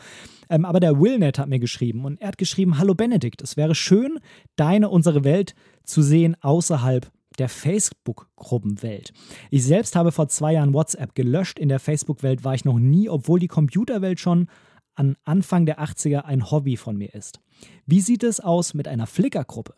[0.49, 3.75] Ähm, aber der Willnet hat mir geschrieben und er hat geschrieben: Hallo Benedikt, es wäre
[3.75, 4.19] schön,
[4.55, 9.13] deine, unsere Welt zu sehen außerhalb der Facebook-Gruppenwelt.
[9.49, 11.57] Ich selbst habe vor zwei Jahren WhatsApp gelöscht.
[11.57, 14.47] In der Facebook-Welt war ich noch nie, obwohl die Computerwelt schon
[14.95, 17.39] an Anfang der 80er ein Hobby von mir ist.
[17.85, 19.73] Wie sieht es aus mit einer Flickr-Gruppe?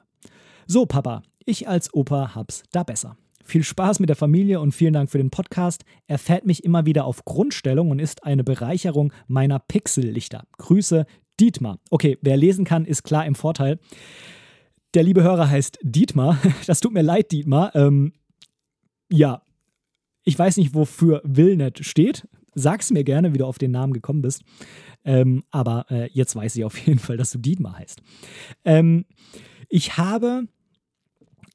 [0.65, 3.17] So, Papa, ich als Opa hab's da besser.
[3.43, 5.83] Viel Spaß mit der Familie und vielen Dank für den Podcast.
[6.07, 10.45] Er fährt mich immer wieder auf Grundstellung und ist eine Bereicherung meiner Pixellichter.
[10.57, 11.05] Grüße,
[11.39, 11.79] Dietmar.
[11.89, 13.79] Okay, wer lesen kann, ist klar im Vorteil.
[14.93, 16.37] Der liebe Hörer heißt Dietmar.
[16.67, 17.75] Das tut mir leid, Dietmar.
[17.75, 18.13] Ähm,
[19.09, 19.41] ja,
[20.23, 22.27] ich weiß nicht, wofür Willnet steht.
[22.53, 24.43] Sag's mir gerne, wie du auf den Namen gekommen bist.
[25.03, 28.01] Ähm, aber äh, jetzt weiß ich auf jeden Fall, dass du Dietmar heißt.
[28.65, 29.05] Ähm,
[29.69, 30.47] ich habe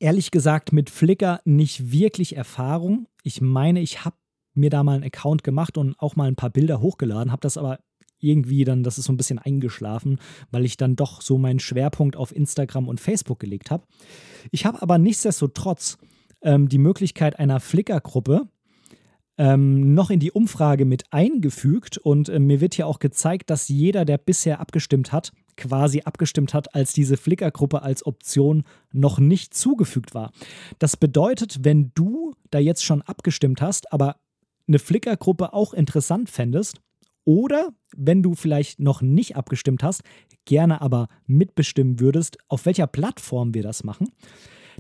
[0.01, 3.07] ehrlich gesagt mit Flickr nicht wirklich Erfahrung.
[3.23, 4.17] Ich meine, ich habe
[4.55, 7.59] mir da mal einen Account gemacht und auch mal ein paar Bilder hochgeladen, habe das
[7.59, 7.79] aber
[8.19, 10.19] irgendwie dann, das ist so ein bisschen eingeschlafen,
[10.51, 13.87] weil ich dann doch so meinen Schwerpunkt auf Instagram und Facebook gelegt habe.
[14.51, 15.99] Ich habe aber nichtsdestotrotz
[16.43, 18.49] ähm, die Möglichkeit einer Flickr-Gruppe
[19.39, 23.69] ähm, noch in die Umfrage mit eingefügt und äh, mir wird hier auch gezeigt, dass
[23.69, 29.55] jeder, der bisher abgestimmt hat, quasi abgestimmt hat, als diese Flickr-Gruppe als Option noch nicht
[29.55, 30.33] zugefügt war.
[30.79, 34.17] Das bedeutet, wenn du da jetzt schon abgestimmt hast, aber
[34.69, 36.81] eine Flickr-Gruppe auch interessant fändest
[37.25, 40.03] oder wenn du vielleicht noch nicht abgestimmt hast,
[40.45, 44.09] gerne aber mitbestimmen würdest, auf welcher Plattform wir das machen,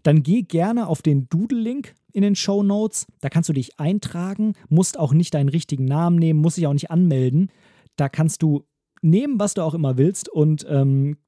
[0.02, 3.06] dann geh gerne auf den Doodle-Link in den Show Notes.
[3.20, 6.72] Da kannst du dich eintragen, musst auch nicht deinen richtigen Namen nehmen, musst dich auch
[6.72, 7.50] nicht anmelden.
[7.96, 8.64] Da kannst du
[9.02, 11.18] nehmen, was du auch immer willst und ähm,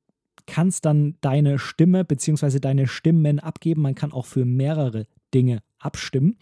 [0.46, 2.58] kannst dann deine Stimme bzw.
[2.58, 3.82] deine Stimmen abgeben.
[3.82, 6.36] Man kann auch für mehrere Dinge abstimmen.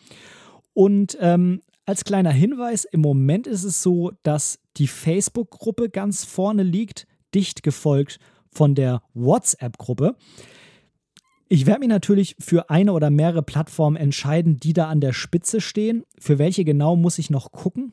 [0.73, 6.62] Und ähm, als kleiner Hinweis, im Moment ist es so, dass die Facebook-Gruppe ganz vorne
[6.62, 8.19] liegt, dicht gefolgt
[8.51, 10.17] von der WhatsApp-Gruppe.
[11.49, 15.61] Ich werde mich natürlich für eine oder mehrere Plattformen entscheiden, die da an der Spitze
[15.61, 16.05] stehen.
[16.19, 17.93] Für welche genau muss ich noch gucken.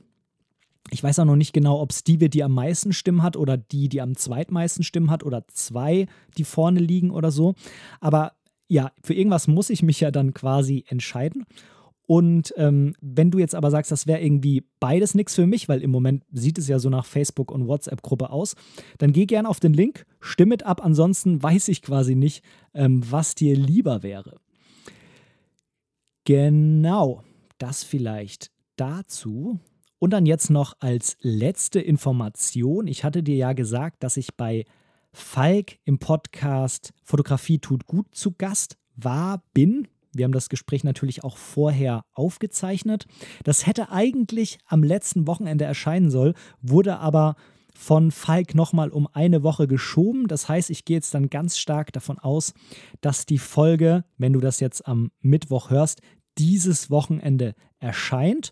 [0.93, 3.36] Ich weiß auch noch nicht genau, ob es die wird, die am meisten Stimmen hat
[3.36, 6.06] oder die, die am zweitmeisten Stimmen hat oder zwei,
[6.38, 7.56] die vorne liegen oder so.
[7.99, 8.34] Aber
[8.67, 11.45] ja, für irgendwas muss ich mich ja dann quasi entscheiden.
[12.06, 15.82] Und ähm, wenn du jetzt aber sagst, das wäre irgendwie beides nichts für mich, weil
[15.82, 18.56] im Moment sieht es ja so nach Facebook- und WhatsApp-Gruppe aus,
[18.99, 22.43] dann geh gerne auf den Link, stimm mit ab, ansonsten weiß ich quasi nicht,
[22.75, 24.38] ähm, was dir lieber wäre.
[26.25, 27.23] Genau,
[27.58, 29.60] das vielleicht dazu.
[30.04, 32.88] Und dann jetzt noch als letzte Information.
[32.88, 34.66] Ich hatte dir ja gesagt, dass ich bei
[35.13, 39.88] Falk im Podcast Fotografie tut gut zu Gast war, bin.
[40.12, 43.06] Wir haben das Gespräch natürlich auch vorher aufgezeichnet.
[43.46, 47.38] Das hätte eigentlich am letzten Wochenende erscheinen sollen, wurde aber
[47.74, 50.28] von Falk nochmal um eine Woche geschoben.
[50.28, 52.54] Das heißt, ich gehe jetzt dann ganz stark davon aus,
[53.00, 56.02] dass die Folge, wenn du das jetzt am Mittwoch hörst,
[56.38, 58.52] dieses Wochenende erscheint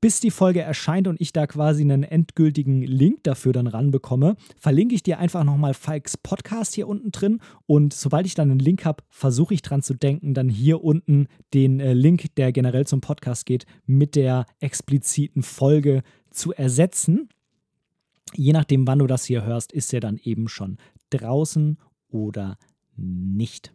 [0.00, 4.94] bis die Folge erscheint und ich da quasi einen endgültigen Link dafür dann ranbekomme, verlinke
[4.94, 8.84] ich dir einfach nochmal Falks Podcast hier unten drin und sobald ich dann einen Link
[8.84, 13.00] habe, versuche ich dran zu denken, dann hier unten den äh, Link, der generell zum
[13.00, 17.28] Podcast geht, mit der expliziten Folge zu ersetzen.
[18.34, 20.78] Je nachdem, wann du das hier hörst, ist er dann eben schon
[21.10, 22.58] draußen oder
[22.96, 23.72] nicht.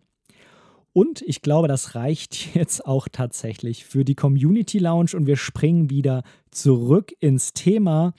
[0.97, 5.89] Und ich glaube, das reicht jetzt auch tatsächlich für die Community Lounge und wir springen
[5.89, 8.13] wieder zurück ins Thema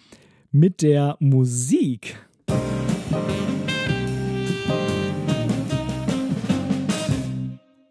[0.50, 2.18] mit der Musik.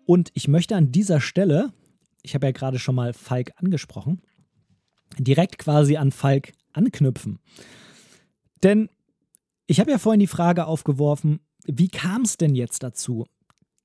[0.05, 1.73] Und ich möchte an dieser Stelle,
[2.21, 4.21] ich habe ja gerade schon mal Falk angesprochen,
[5.17, 7.39] direkt quasi an Falk anknüpfen.
[8.61, 8.89] Denn
[9.65, 13.25] ich habe ja vorhin die Frage aufgeworfen, wie kam es denn jetzt dazu,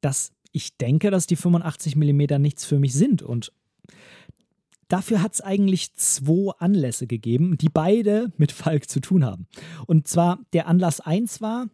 [0.03, 3.23] dass ich denke, dass die 85 mm nichts für mich sind.
[3.23, 3.53] Und
[4.89, 9.47] dafür hat es eigentlich zwei Anlässe gegeben, die beide mit Falk zu tun haben.
[9.87, 11.67] Und zwar der Anlass 1 war,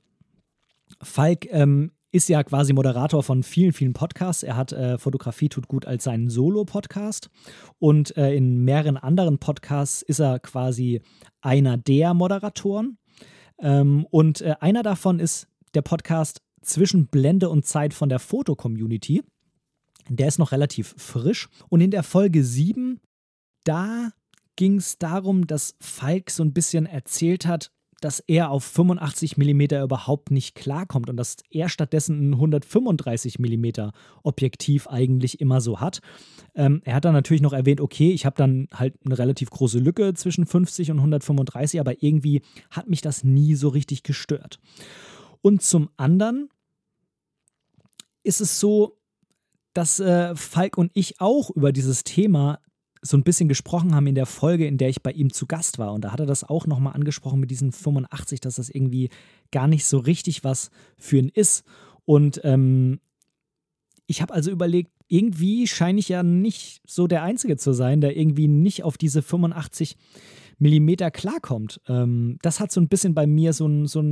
[1.03, 4.43] Falk ähm, ist ja quasi Moderator von vielen, vielen Podcasts.
[4.43, 7.29] Er hat äh, Fotografie tut gut als seinen Solo-Podcast
[7.79, 11.03] und äh, in mehreren anderen Podcasts ist er quasi
[11.41, 12.99] einer der Moderatoren.
[13.59, 19.22] Ähm, und äh, einer davon ist der Podcast zwischen Blende und Zeit von der Foto-Community.
[20.09, 21.48] Der ist noch relativ frisch.
[21.68, 23.00] Und in der Folge 7,
[23.64, 24.11] da
[24.57, 29.83] ging es darum, dass Falk so ein bisschen erzählt hat, dass er auf 85 mm
[29.83, 33.90] überhaupt nicht klarkommt und dass er stattdessen ein 135 mm
[34.22, 36.00] Objektiv eigentlich immer so hat.
[36.55, 39.79] Ähm, er hat dann natürlich noch erwähnt, okay, ich habe dann halt eine relativ große
[39.79, 44.59] Lücke zwischen 50 und 135, aber irgendwie hat mich das nie so richtig gestört.
[45.40, 46.50] Und zum anderen
[48.27, 48.99] ist es so,
[49.73, 52.61] dass äh, Falk und ich auch über dieses Thema
[53.03, 55.79] so ein bisschen gesprochen haben in der Folge, in der ich bei ihm zu Gast
[55.79, 55.93] war.
[55.93, 59.11] Und da hat er das auch nochmal angesprochen mit diesen 85, dass das irgendwie
[59.53, 61.65] gar nicht so richtig was für ihn ist.
[62.05, 63.01] Und ähm,
[64.07, 68.17] ich habe also überlegt, irgendwie scheine ich ja nicht so der Einzige zu sein, der
[68.17, 69.97] irgendwie nicht auf diese 85
[70.59, 71.81] Millimeter klarkommt.
[71.87, 74.03] Ähm, das hat so ein bisschen bei mir so ein, so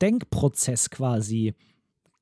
[0.00, 1.54] Denkprozess quasi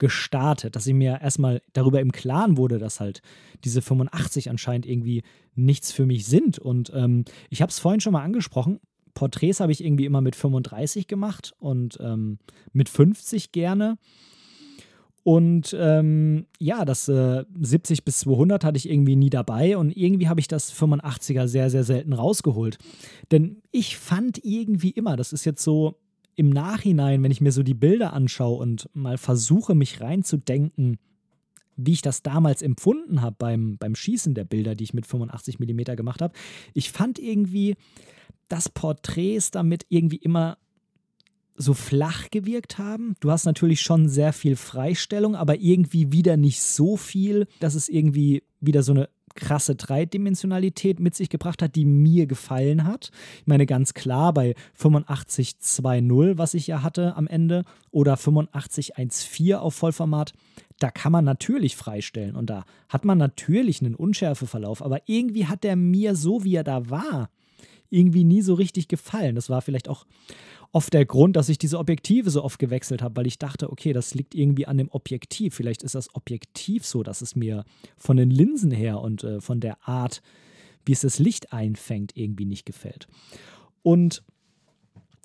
[0.01, 3.23] gestartet, dass ich mir erstmal darüber im Klaren wurde, dass halt
[3.63, 5.23] diese 85 anscheinend irgendwie
[5.55, 6.59] nichts für mich sind.
[6.59, 8.81] Und ähm, ich habe es vorhin schon mal angesprochen.
[9.15, 12.39] Porträts habe ich irgendwie immer mit 35 gemacht und ähm,
[12.73, 13.99] mit 50 gerne.
[15.23, 20.29] Und ähm, ja, das äh, 70 bis 200 hatte ich irgendwie nie dabei und irgendwie
[20.29, 22.79] habe ich das 85er sehr, sehr selten rausgeholt.
[23.31, 25.99] Denn ich fand irgendwie immer, das ist jetzt so
[26.41, 30.97] im Nachhinein, wenn ich mir so die Bilder anschaue und mal versuche, mich reinzudenken,
[31.77, 35.59] wie ich das damals empfunden habe beim, beim Schießen der Bilder, die ich mit 85
[35.59, 36.33] mm gemacht habe,
[36.73, 37.77] ich fand irgendwie,
[38.49, 40.57] dass Porträts damit irgendwie immer
[41.57, 43.17] so flach gewirkt haben.
[43.21, 47.91] Du hast natürlich schon sehr viel Freistellung, aber irgendwie wieder nicht so viel, dass es
[47.91, 53.11] irgendwie wieder so eine krasse Dreidimensionalität mit sich gebracht hat, die mir gefallen hat.
[53.41, 59.75] Ich meine, ganz klar, bei 85.2.0, was ich ja hatte am Ende, oder 85.1.4 auf
[59.75, 60.33] Vollformat,
[60.79, 65.65] da kann man natürlich freistellen und da hat man natürlich einen Unschärfeverlauf, aber irgendwie hat
[65.65, 67.31] der mir so, wie er da war,
[67.91, 69.35] irgendwie nie so richtig gefallen.
[69.35, 70.07] Das war vielleicht auch
[70.73, 73.93] oft der Grund, dass ich diese Objektive so oft gewechselt habe, weil ich dachte, okay,
[73.93, 75.55] das liegt irgendwie an dem Objektiv.
[75.55, 77.65] Vielleicht ist das Objektiv so, dass es mir
[77.97, 80.23] von den Linsen her und äh, von der Art,
[80.85, 83.09] wie es das Licht einfängt, irgendwie nicht gefällt.
[83.83, 84.23] Und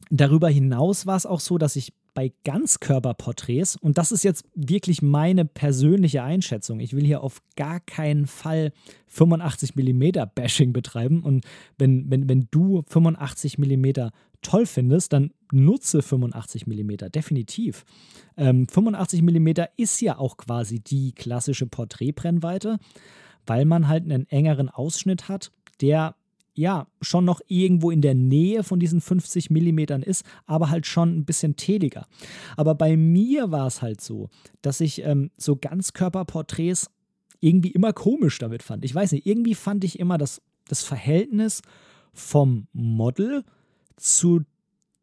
[0.10, 5.01] darüber hinaus war es auch so, dass ich bei Ganzkörperporträts, und das ist jetzt wirklich
[5.01, 8.71] meine persönliche Einschätzung, ich will hier auf gar keinen Fall
[9.08, 11.21] 85 mm Bashing betreiben.
[11.23, 11.45] Und
[11.77, 14.10] wenn, wenn, wenn du 85 mm
[14.45, 17.84] toll findest, dann nutze 85 mm, definitiv.
[18.38, 22.77] Ähm, 85 mm ist ja auch quasi die klassische Porträtbrennweite,
[23.47, 26.15] weil man halt einen engeren Ausschnitt hat, der
[26.53, 31.17] ja schon noch irgendwo in der Nähe von diesen 50 Millimetern ist, aber halt schon
[31.17, 32.05] ein bisschen teliger.
[32.55, 34.29] Aber bei mir war es halt so,
[34.62, 36.91] dass ich ähm, so Ganzkörperporträts
[37.39, 38.86] irgendwie immer komisch damit fand.
[38.86, 41.62] Ich weiß nicht, irgendwie fand ich immer, dass das Verhältnis
[42.13, 43.43] vom Model
[43.97, 44.41] zu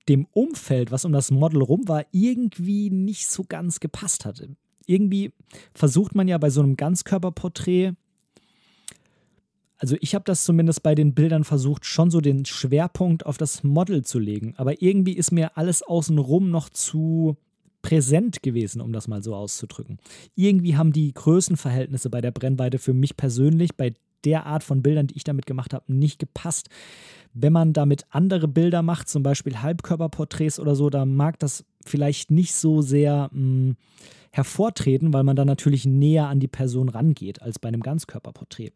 [0.08, 4.56] dem Umfeld, was um das Model rum war, irgendwie nicht so ganz gepasst hatte.
[4.86, 5.32] Irgendwie
[5.74, 7.94] versucht man ja bei so einem Ganzkörperporträt
[9.82, 13.64] also ich habe das zumindest bei den Bildern versucht, schon so den Schwerpunkt auf das
[13.64, 14.54] Model zu legen.
[14.56, 17.36] Aber irgendwie ist mir alles außenrum noch zu
[17.82, 19.98] präsent gewesen, um das mal so auszudrücken.
[20.36, 25.06] Irgendwie haben die Größenverhältnisse bei der Brennweite für mich persönlich bei der Art von Bildern,
[25.06, 26.68] die ich damit gemacht habe, nicht gepasst.
[27.34, 32.30] Wenn man damit andere Bilder macht, zum Beispiel Halbkörperporträts oder so, da mag das vielleicht
[32.30, 33.76] nicht so sehr mh, hm,
[34.32, 38.72] hervortreten, weil man dann natürlich näher an die Person rangeht als bei einem Ganzkörperporträt.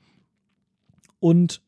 [1.18, 1.62] Und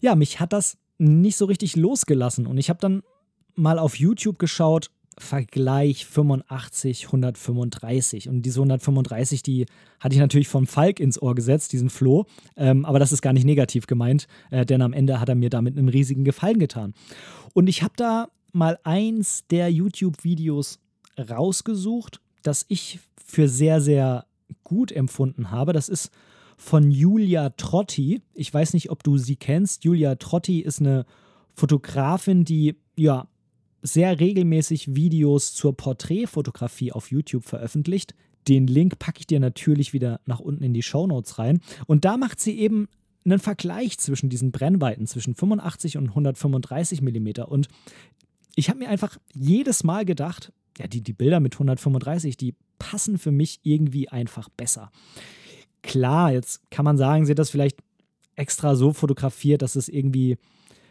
[0.00, 2.46] ja, mich hat das nicht so richtig losgelassen.
[2.46, 3.02] Und ich habe dann
[3.54, 8.28] mal auf YouTube geschaut, Vergleich 85, 135.
[8.28, 9.66] Und diese 135, die
[10.00, 12.26] hatte ich natürlich vom Falk ins Ohr gesetzt, diesen Floh.
[12.56, 15.50] Ähm, aber das ist gar nicht negativ gemeint, äh, denn am Ende hat er mir
[15.50, 16.94] damit einen riesigen Gefallen getan.
[17.54, 20.78] Und ich habe da mal eins der YouTube-Videos
[21.18, 24.26] rausgesucht, das ich für sehr, sehr
[24.64, 25.72] gut empfunden habe.
[25.72, 26.10] Das ist
[26.56, 28.22] von Julia Trotti.
[28.34, 29.84] Ich weiß nicht, ob du sie kennst.
[29.84, 31.06] Julia Trotti ist eine
[31.54, 33.28] Fotografin, die ja
[33.82, 38.14] sehr regelmäßig Videos zur Porträtfotografie auf YouTube veröffentlicht.
[38.48, 41.60] Den Link packe ich dir natürlich wieder nach unten in die Show Notes rein.
[41.86, 42.88] Und da macht sie eben
[43.24, 47.42] einen Vergleich zwischen diesen Brennweiten, zwischen 85 und 135 mm.
[47.46, 47.68] Und
[48.54, 53.18] ich habe mir einfach jedes Mal gedacht, ja, die, die Bilder mit 135, die passen
[53.18, 54.90] für mich irgendwie einfach besser.
[55.82, 57.78] Klar, jetzt kann man sagen, sie hat das vielleicht
[58.36, 60.38] extra so fotografiert, dass es irgendwie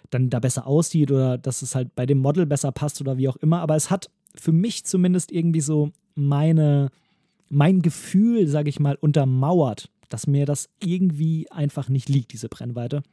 [0.09, 3.27] dann da besser aussieht oder dass es halt bei dem Model besser passt oder wie
[3.27, 3.59] auch immer.
[3.59, 6.89] Aber es hat für mich zumindest irgendwie so meine,
[7.49, 13.03] mein Gefühl, sage ich mal, untermauert, dass mir das irgendwie einfach nicht liegt, diese Brennweite.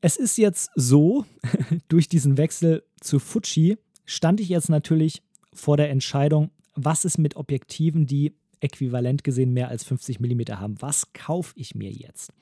[0.00, 1.24] Es ist jetzt so,
[1.88, 5.22] durch diesen Wechsel zu Fuji stand ich jetzt natürlich
[5.52, 10.80] vor der Entscheidung, was ist mit Objektiven, die äquivalent gesehen mehr als 50 mm haben.
[10.80, 12.32] Was kaufe ich mir jetzt?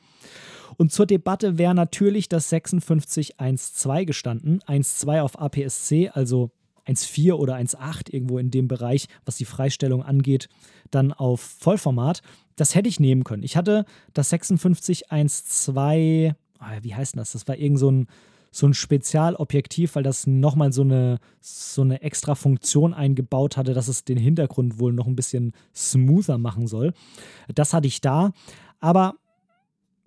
[0.78, 4.60] Und zur Debatte wäre natürlich das 5612 gestanden.
[4.60, 6.50] 1.2 auf APS-C, also
[6.86, 10.48] 1.4 oder 1.8 irgendwo in dem Bereich, was die Freistellung angeht,
[10.90, 12.22] dann auf Vollformat.
[12.56, 13.42] Das hätte ich nehmen können.
[13.42, 17.32] Ich hatte das 5612, ah, wie heißt das?
[17.32, 18.06] Das war irgend so ein
[18.52, 23.88] so ein Spezialobjektiv, weil das nochmal so eine, so eine extra Funktion eingebaut hatte, dass
[23.88, 26.92] es den Hintergrund wohl noch ein bisschen smoother machen soll.
[27.52, 28.32] Das hatte ich da.
[28.78, 29.14] Aber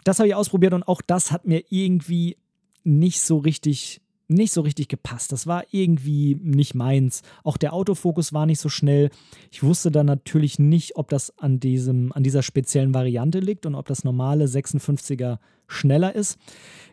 [0.03, 2.37] das habe ich ausprobiert und auch das hat mir irgendwie
[2.83, 5.31] nicht so richtig nicht so richtig gepasst.
[5.31, 7.21] Das war irgendwie nicht meins.
[7.43, 9.11] Auch der Autofokus war nicht so schnell.
[9.51, 13.75] Ich wusste dann natürlich nicht, ob das an, diesem, an dieser speziellen Variante liegt und
[13.75, 16.37] ob das normale 56er schneller ist.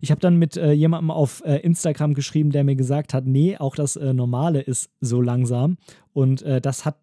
[0.01, 3.57] Ich habe dann mit äh, jemandem auf äh, Instagram geschrieben, der mir gesagt hat, nee,
[3.57, 5.79] auch das äh, normale ist so langsam.
[6.13, 6.99] Und äh, das hat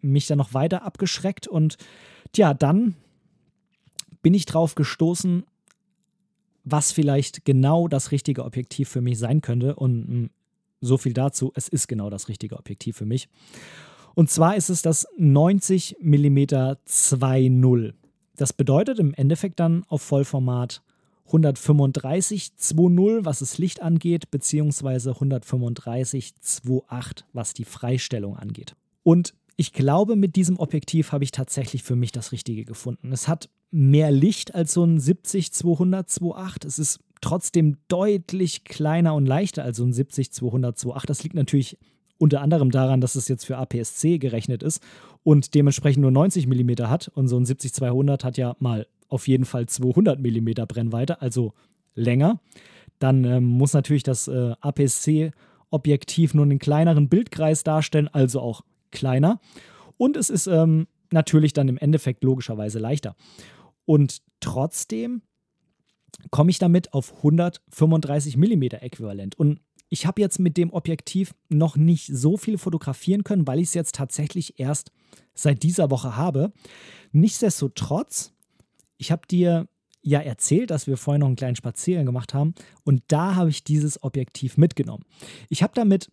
[0.00, 1.46] mich dann noch weiter abgeschreckt.
[1.46, 1.76] Und
[2.32, 2.96] tja, dann
[4.22, 5.44] bin ich drauf gestoßen,
[6.64, 9.76] was vielleicht genau das richtige Objektiv für mich sein könnte.
[9.76, 10.30] Und mh, hm,
[10.80, 13.28] so viel dazu, es ist genau das richtige Objektiv für mich.
[14.14, 17.94] Und zwar ist es das 90 mm 2.0.
[18.36, 20.82] Das bedeutet im Endeffekt dann auf Vollformat
[21.32, 28.76] 135 2.0, was das Licht angeht, beziehungsweise 135 2.8, was die Freistellung angeht.
[29.02, 33.12] Und ich glaube, mit diesem Objektiv habe ich tatsächlich für mich das Richtige gefunden.
[33.12, 36.66] Es hat mehr Licht als so ein 70-200 2.8.
[36.66, 41.06] Es ist trotzdem deutlich kleiner und leichter als so ein 70-200 2.8.
[41.06, 41.78] Das liegt natürlich
[42.18, 44.82] unter anderem daran, dass es jetzt für APS-C gerechnet ist
[45.22, 47.08] und dementsprechend nur 90 mm hat.
[47.14, 51.52] Und so ein 70-200 hat ja mal auf jeden Fall 200 mm Brennweite, also
[51.94, 52.40] länger.
[52.98, 59.40] Dann ähm, muss natürlich das äh, APS-C-Objektiv nur einen kleineren Bildkreis darstellen, also auch kleiner.
[59.96, 63.16] Und es ist ähm, natürlich dann im Endeffekt logischerweise leichter.
[63.84, 65.22] Und trotzdem
[66.30, 69.38] komme ich damit auf 135 mm Äquivalent.
[69.38, 73.68] Und ich habe jetzt mit dem Objektiv noch nicht so viel fotografieren können, weil ich
[73.68, 74.90] es jetzt tatsächlich erst
[75.34, 76.52] seit dieser Woche habe.
[77.12, 78.32] Nichtsdestotrotz,
[79.02, 79.66] ich habe dir
[80.00, 83.64] ja erzählt, dass wir vorher noch einen kleinen Spaziergang gemacht haben und da habe ich
[83.64, 85.04] dieses Objektiv mitgenommen.
[85.48, 86.10] Ich habe damit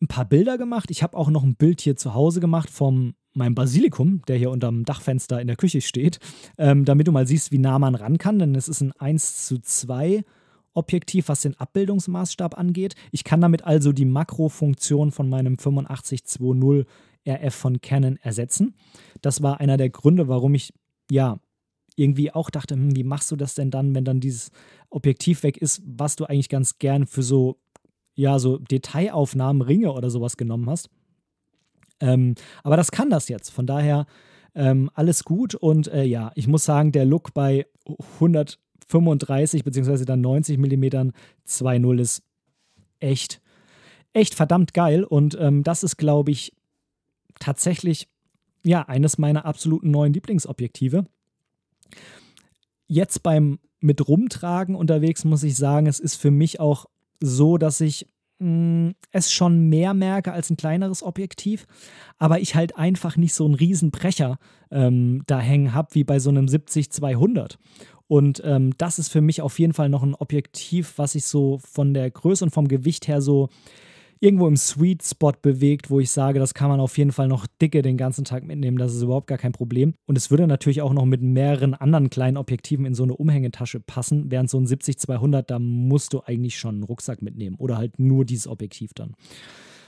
[0.00, 0.90] ein paar Bilder gemacht.
[0.90, 4.50] Ich habe auch noch ein Bild hier zu Hause gemacht vom meinem Basilikum, der hier
[4.50, 6.18] unterm Dachfenster in der Küche steht,
[6.58, 9.46] ähm, damit du mal siehst, wie nah man ran kann, denn es ist ein 1
[9.46, 10.24] zu 2
[10.74, 12.94] Objektiv, was den Abbildungsmaßstab angeht.
[13.12, 16.86] Ich kann damit also die Makrofunktion von meinem 8520
[17.28, 18.74] RF von Canon ersetzen.
[19.20, 20.72] Das war einer der Gründe, warum ich
[21.10, 21.38] ja
[21.96, 24.50] irgendwie auch dachte, hm, wie machst du das denn dann, wenn dann dieses
[24.90, 27.58] Objektiv weg ist, was du eigentlich ganz gern für so
[28.14, 30.90] ja so Detailaufnahmen, Ringe oder sowas genommen hast.
[32.00, 33.50] Ähm, aber das kann das jetzt.
[33.50, 34.06] Von daher
[34.54, 37.66] ähm, alles gut und äh, ja, ich muss sagen, der Look bei
[38.14, 40.04] 135 bzw.
[40.04, 40.84] dann 90 mm
[41.46, 42.22] 2.0 ist
[42.98, 43.40] echt,
[44.12, 46.54] echt verdammt geil und ähm, das ist, glaube ich,
[47.38, 48.08] tatsächlich
[48.64, 51.06] ja eines meiner absoluten neuen Lieblingsobjektive.
[52.86, 56.86] Jetzt beim mit rumtragen unterwegs muss ich sagen, es ist für mich auch
[57.20, 58.06] so, dass ich
[58.38, 61.66] mh, mm, es schon mehr merke als ein kleineres Objektiv,
[62.18, 64.38] aber ich halt einfach nicht so einen Riesenbrecher
[64.70, 67.56] ähm, da hängen habe wie bei so einem 70-200.
[68.08, 71.58] Und ähm, das ist für mich auf jeden Fall noch ein Objektiv, was ich so
[71.58, 73.48] von der Größe und vom Gewicht her so
[74.22, 77.48] irgendwo im Sweet Spot bewegt, wo ich sage, das kann man auf jeden Fall noch
[77.60, 78.78] dicke den ganzen Tag mitnehmen.
[78.78, 79.94] Das ist überhaupt gar kein Problem.
[80.06, 83.80] Und es würde natürlich auch noch mit mehreren anderen kleinen Objektiven in so eine Umhängetasche
[83.80, 84.30] passen.
[84.30, 88.24] Während so ein 70-200, da musst du eigentlich schon einen Rucksack mitnehmen oder halt nur
[88.24, 89.14] dieses Objektiv dann.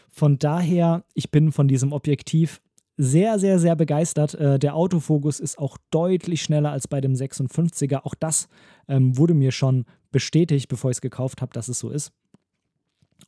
[0.09, 2.61] Von daher, ich bin von diesem Objektiv
[2.97, 4.35] sehr, sehr, sehr begeistert.
[4.35, 8.01] Äh, der Autofokus ist auch deutlich schneller als bei dem 56er.
[8.03, 8.49] Auch das
[8.89, 12.12] ähm, wurde mir schon bestätigt, bevor ich es gekauft habe, dass es so ist.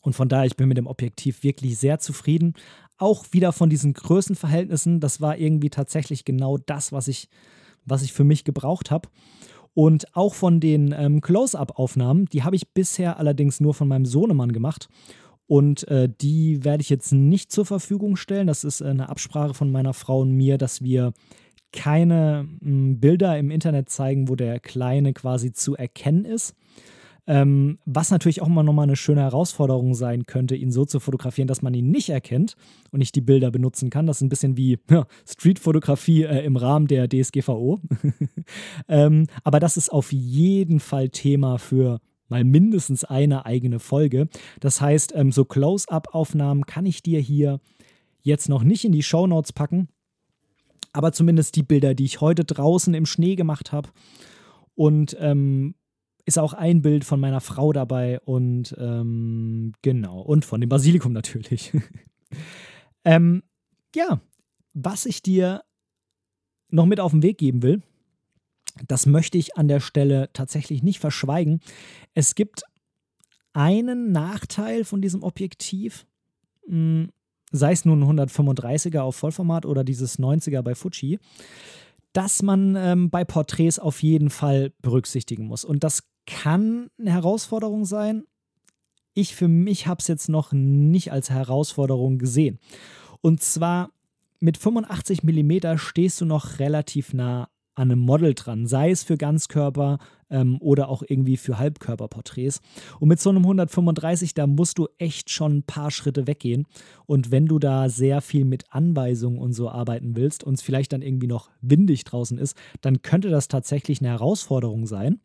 [0.01, 2.55] Und von daher, ich bin mit dem Objektiv wirklich sehr zufrieden.
[2.99, 7.29] Auch wieder von diesen Größenverhältnissen, das war irgendwie tatsächlich genau das, was ich,
[7.85, 9.09] was ich für mich gebraucht habe.
[9.75, 14.53] Und auch von den ähm, Close-up-Aufnahmen, die habe ich bisher allerdings nur von meinem Sohnemann
[14.53, 14.89] gemacht.
[15.47, 18.47] Und äh, die werde ich jetzt nicht zur Verfügung stellen.
[18.47, 21.13] Das ist eine Absprache von meiner Frau und mir, dass wir
[21.73, 26.55] keine m, hm, Bilder im Internet zeigen, wo der Kleine quasi zu erkennen ist.
[27.29, 31.49] Ähm, was natürlich auch mal nochmal eine schöne Herausforderung sein könnte, ihn so zu fotografieren,
[31.49, 32.55] dass man ihn nicht erkennt
[32.93, 34.07] und nicht die Bilder benutzen kann.
[34.07, 37.81] Das ist ein bisschen wie ja, Streetfotografie äh, im Rahmen der DSGVO.
[38.89, 44.29] ähm, aber das ist auf jeden Fall Thema für mal mindestens eine eigene Folge.
[44.61, 47.61] Das heißt, ähm, so Close-up-Aufnahmen kann ich dir hier
[48.23, 49.89] jetzt noch nicht in die Show Notes packen,
[50.93, 53.91] aber zumindest die Bilder, die ich heute draußen im Schnee gemacht habe.
[54.75, 55.75] Und ähm,
[56.27, 61.13] ist auch ein Bild von meiner Frau dabei und ähm, genau, und von dem Basilikum
[61.13, 61.73] natürlich.
[63.05, 63.45] ähm,
[63.95, 64.21] ja,
[64.75, 65.63] was ich dir
[66.69, 67.81] noch mit auf den Weg geben will,
[68.89, 71.61] das möchte ich an der Stelle tatsächlich nicht verschweigen.
[72.13, 72.65] Es gibt
[73.53, 76.07] einen Nachteil von diesem Objektiv,
[76.67, 77.11] hm,
[77.53, 81.21] sei es nun ein 135er auf Vollformat oder dieses 90er bei Fuji,
[82.17, 85.67] dass man ähm, bei Porträts auf jeden Fall berücksichtigen muss.
[85.67, 88.25] Und das kann eine Herausforderung sein.
[89.13, 92.59] Ich für mich habe es jetzt noch nicht als Herausforderung gesehen.
[93.21, 93.91] Und zwar
[94.41, 99.17] mit 85 mm stehst du noch relativ nah an einem Model dran, sei es für
[99.17, 99.99] Ganzkörper
[100.31, 102.61] ähm, oder auch irgendwie für Halbkörperporträts.
[102.99, 106.67] Und mit so einem 135, da musst du echt schon ein paar Schritte weggehen.
[107.05, 110.95] Und wenn du da sehr viel mit Anweisungen und so arbeiten willst und es vielleicht
[110.95, 115.21] dann irgendwie noch windig draußen ist, dann könnte das tatsächlich eine Herausforderung sein.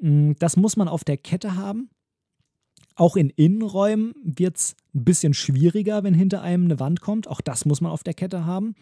[0.00, 1.90] Mm, das muss man auf der Kette haben.
[2.94, 7.28] Auch in Innenräumen wird es ein bisschen schwieriger, wenn hinter einem eine Wand kommt.
[7.28, 8.74] Auch das muss man auf der Kette haben.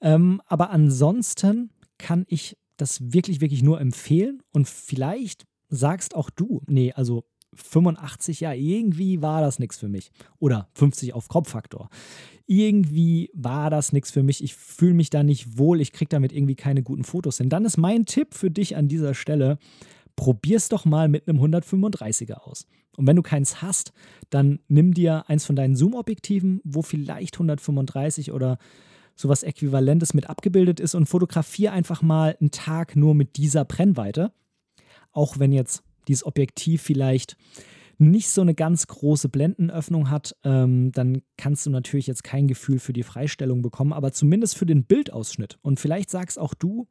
[0.00, 4.42] Ähm, aber ansonsten kann ich das wirklich, wirklich nur empfehlen.
[4.52, 7.24] Und vielleicht sagst auch du, nee, also
[7.54, 10.10] 85, ja, irgendwie war das nichts für mich.
[10.38, 11.88] Oder 50 auf Kopffaktor.
[12.46, 16.32] irgendwie war das nichts für mich, ich fühle mich da nicht wohl, ich kriege damit
[16.32, 17.48] irgendwie keine guten Fotos hin.
[17.48, 19.58] Dann ist mein Tipp für dich an dieser Stelle,
[20.14, 22.66] probier's doch mal mit einem 135er aus.
[22.96, 23.92] Und wenn du keins hast,
[24.30, 28.58] dann nimm dir eins von deinen Zoom-Objektiven, wo vielleicht 135 oder
[29.16, 34.32] sowas Äquivalentes mit abgebildet ist und fotografiere einfach mal einen Tag nur mit dieser Brennweite.
[35.12, 37.36] Auch wenn jetzt dieses Objektiv vielleicht
[37.98, 42.78] nicht so eine ganz große Blendenöffnung hat, ähm, dann kannst du natürlich jetzt kein Gefühl
[42.78, 45.58] für die Freistellung bekommen, aber zumindest für den Bildausschnitt.
[45.62, 46.88] Und vielleicht sagst auch du,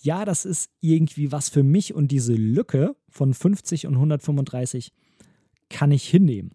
[0.00, 4.92] ja, das ist irgendwie was für mich und diese Lücke von 50 und 135
[5.68, 6.52] kann ich hinnehmen.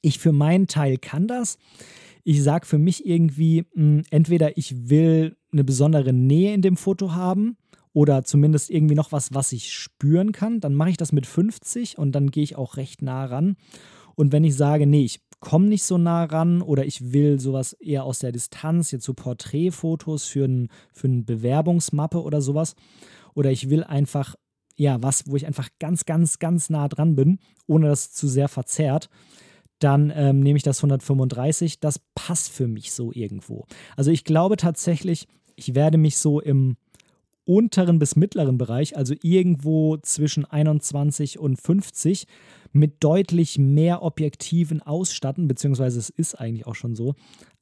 [0.00, 1.58] Ich für meinen Teil kann das.
[2.24, 6.76] Ich sage für mich irgendwie, mh, hm, entweder ich will eine besondere Nähe in dem
[6.76, 7.56] Foto haben
[7.92, 11.96] oder zumindest irgendwie noch was, was ich spüren kann, dann mache ich das mit 50
[11.96, 13.56] und dann gehe ich auch recht nah ran.
[14.16, 17.74] Und wenn ich sage, nee, ich komme nicht so nah ran oder ich will sowas
[17.74, 22.74] eher aus der Distanz, jetzt so Porträtfotos für, ein, für eine Bewerbungsmappe oder sowas,
[23.34, 24.36] oder ich will einfach,
[24.76, 28.26] ja, was, wo ich einfach ganz, ganz, ganz nah dran bin, ohne dass es zu
[28.26, 29.10] sehr verzerrt,
[29.84, 31.80] dann ähm, nehme ich das 135.
[31.80, 33.66] Das passt für mich so irgendwo.
[33.96, 36.76] Also ich glaube tatsächlich, ich werde mich so im
[37.44, 42.26] unteren bis mittleren Bereich, also irgendwo zwischen 21 und 50,
[42.72, 47.14] mit deutlich mehr Objektiven ausstatten, beziehungsweise es ist eigentlich auch schon so,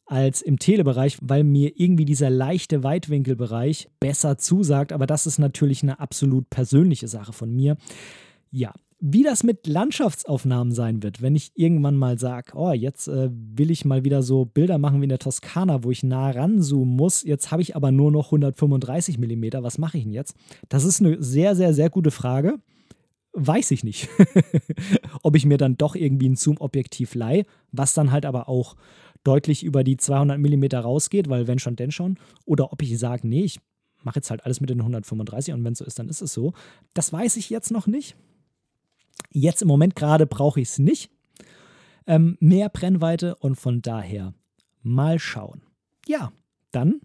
[0.06, 4.92] als im Telebereich, weil mir irgendwie dieser leichte Weitwinkelbereich besser zusagt.
[4.92, 7.76] Aber das ist natürlich eine absolut persönliche Sache von mir.
[8.50, 8.72] Ja,
[9.04, 13.72] wie das mit Landschaftsaufnahmen sein wird, wenn ich irgendwann mal sage, oh, jetzt äh, will
[13.72, 17.24] ich mal wieder so Bilder machen wie in der Toskana, wo ich nah ranzoomen muss.
[17.24, 19.44] Jetzt habe ich aber nur noch 135 mm.
[19.54, 20.36] Was mache ich denn jetzt?
[20.68, 22.60] Das ist eine sehr, sehr, sehr gute Frage.
[23.32, 24.08] Weiß ich nicht.
[25.24, 28.76] Ob ich mir dann doch irgendwie ein Zoom-Objektiv leihe, was dann halt aber auch
[29.24, 32.18] deutlich über die 200 mm rausgeht, weil wenn schon, denn schon.
[32.44, 33.58] Oder ob ich sage, nee, ich
[34.04, 36.32] mache jetzt halt alles mit den 135 und wenn es so ist, dann ist es
[36.32, 36.52] so.
[36.94, 38.16] Das weiß ich jetzt noch nicht.
[39.32, 41.10] Jetzt im Moment gerade brauche ich es nicht.
[42.06, 44.34] Ähm, mehr Brennweite und von daher
[44.82, 45.62] mal schauen.
[46.06, 46.32] Ja,
[46.70, 47.00] dann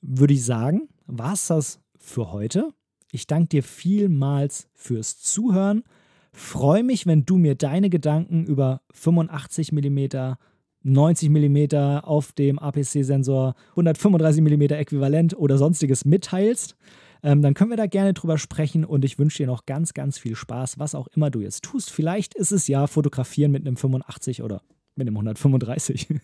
[0.00, 2.70] würde ich sagen, war es das für heute.
[3.12, 5.84] Ich danke dir vielmals fürs Zuhören.
[6.32, 10.34] Freue mich, wenn du mir deine Gedanken über 85 mm,
[10.82, 16.76] 90 mm auf dem APC-Sensor, 135 mm Äquivalent oder sonstiges mitteilst
[17.24, 20.18] ähm, dann können wir da gerne drüber sprechen und ich wünsche dir noch ganz, ganz
[20.18, 21.90] viel Spaß, was auch immer du jetzt tust.
[21.90, 24.60] Vielleicht ist es ja Fotografieren mit einem 85 oder
[24.94, 26.08] mit einem 135.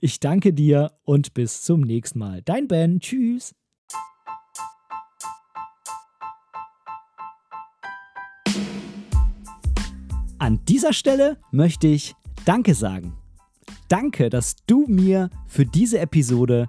[0.00, 2.42] Ich danke dir und bis zum nächsten Mal.
[2.42, 3.54] Dein Ben, tschüss.
[10.38, 13.16] An dieser Stelle möchte ich Danke sagen.
[13.88, 16.68] Danke, dass du mir für diese Episode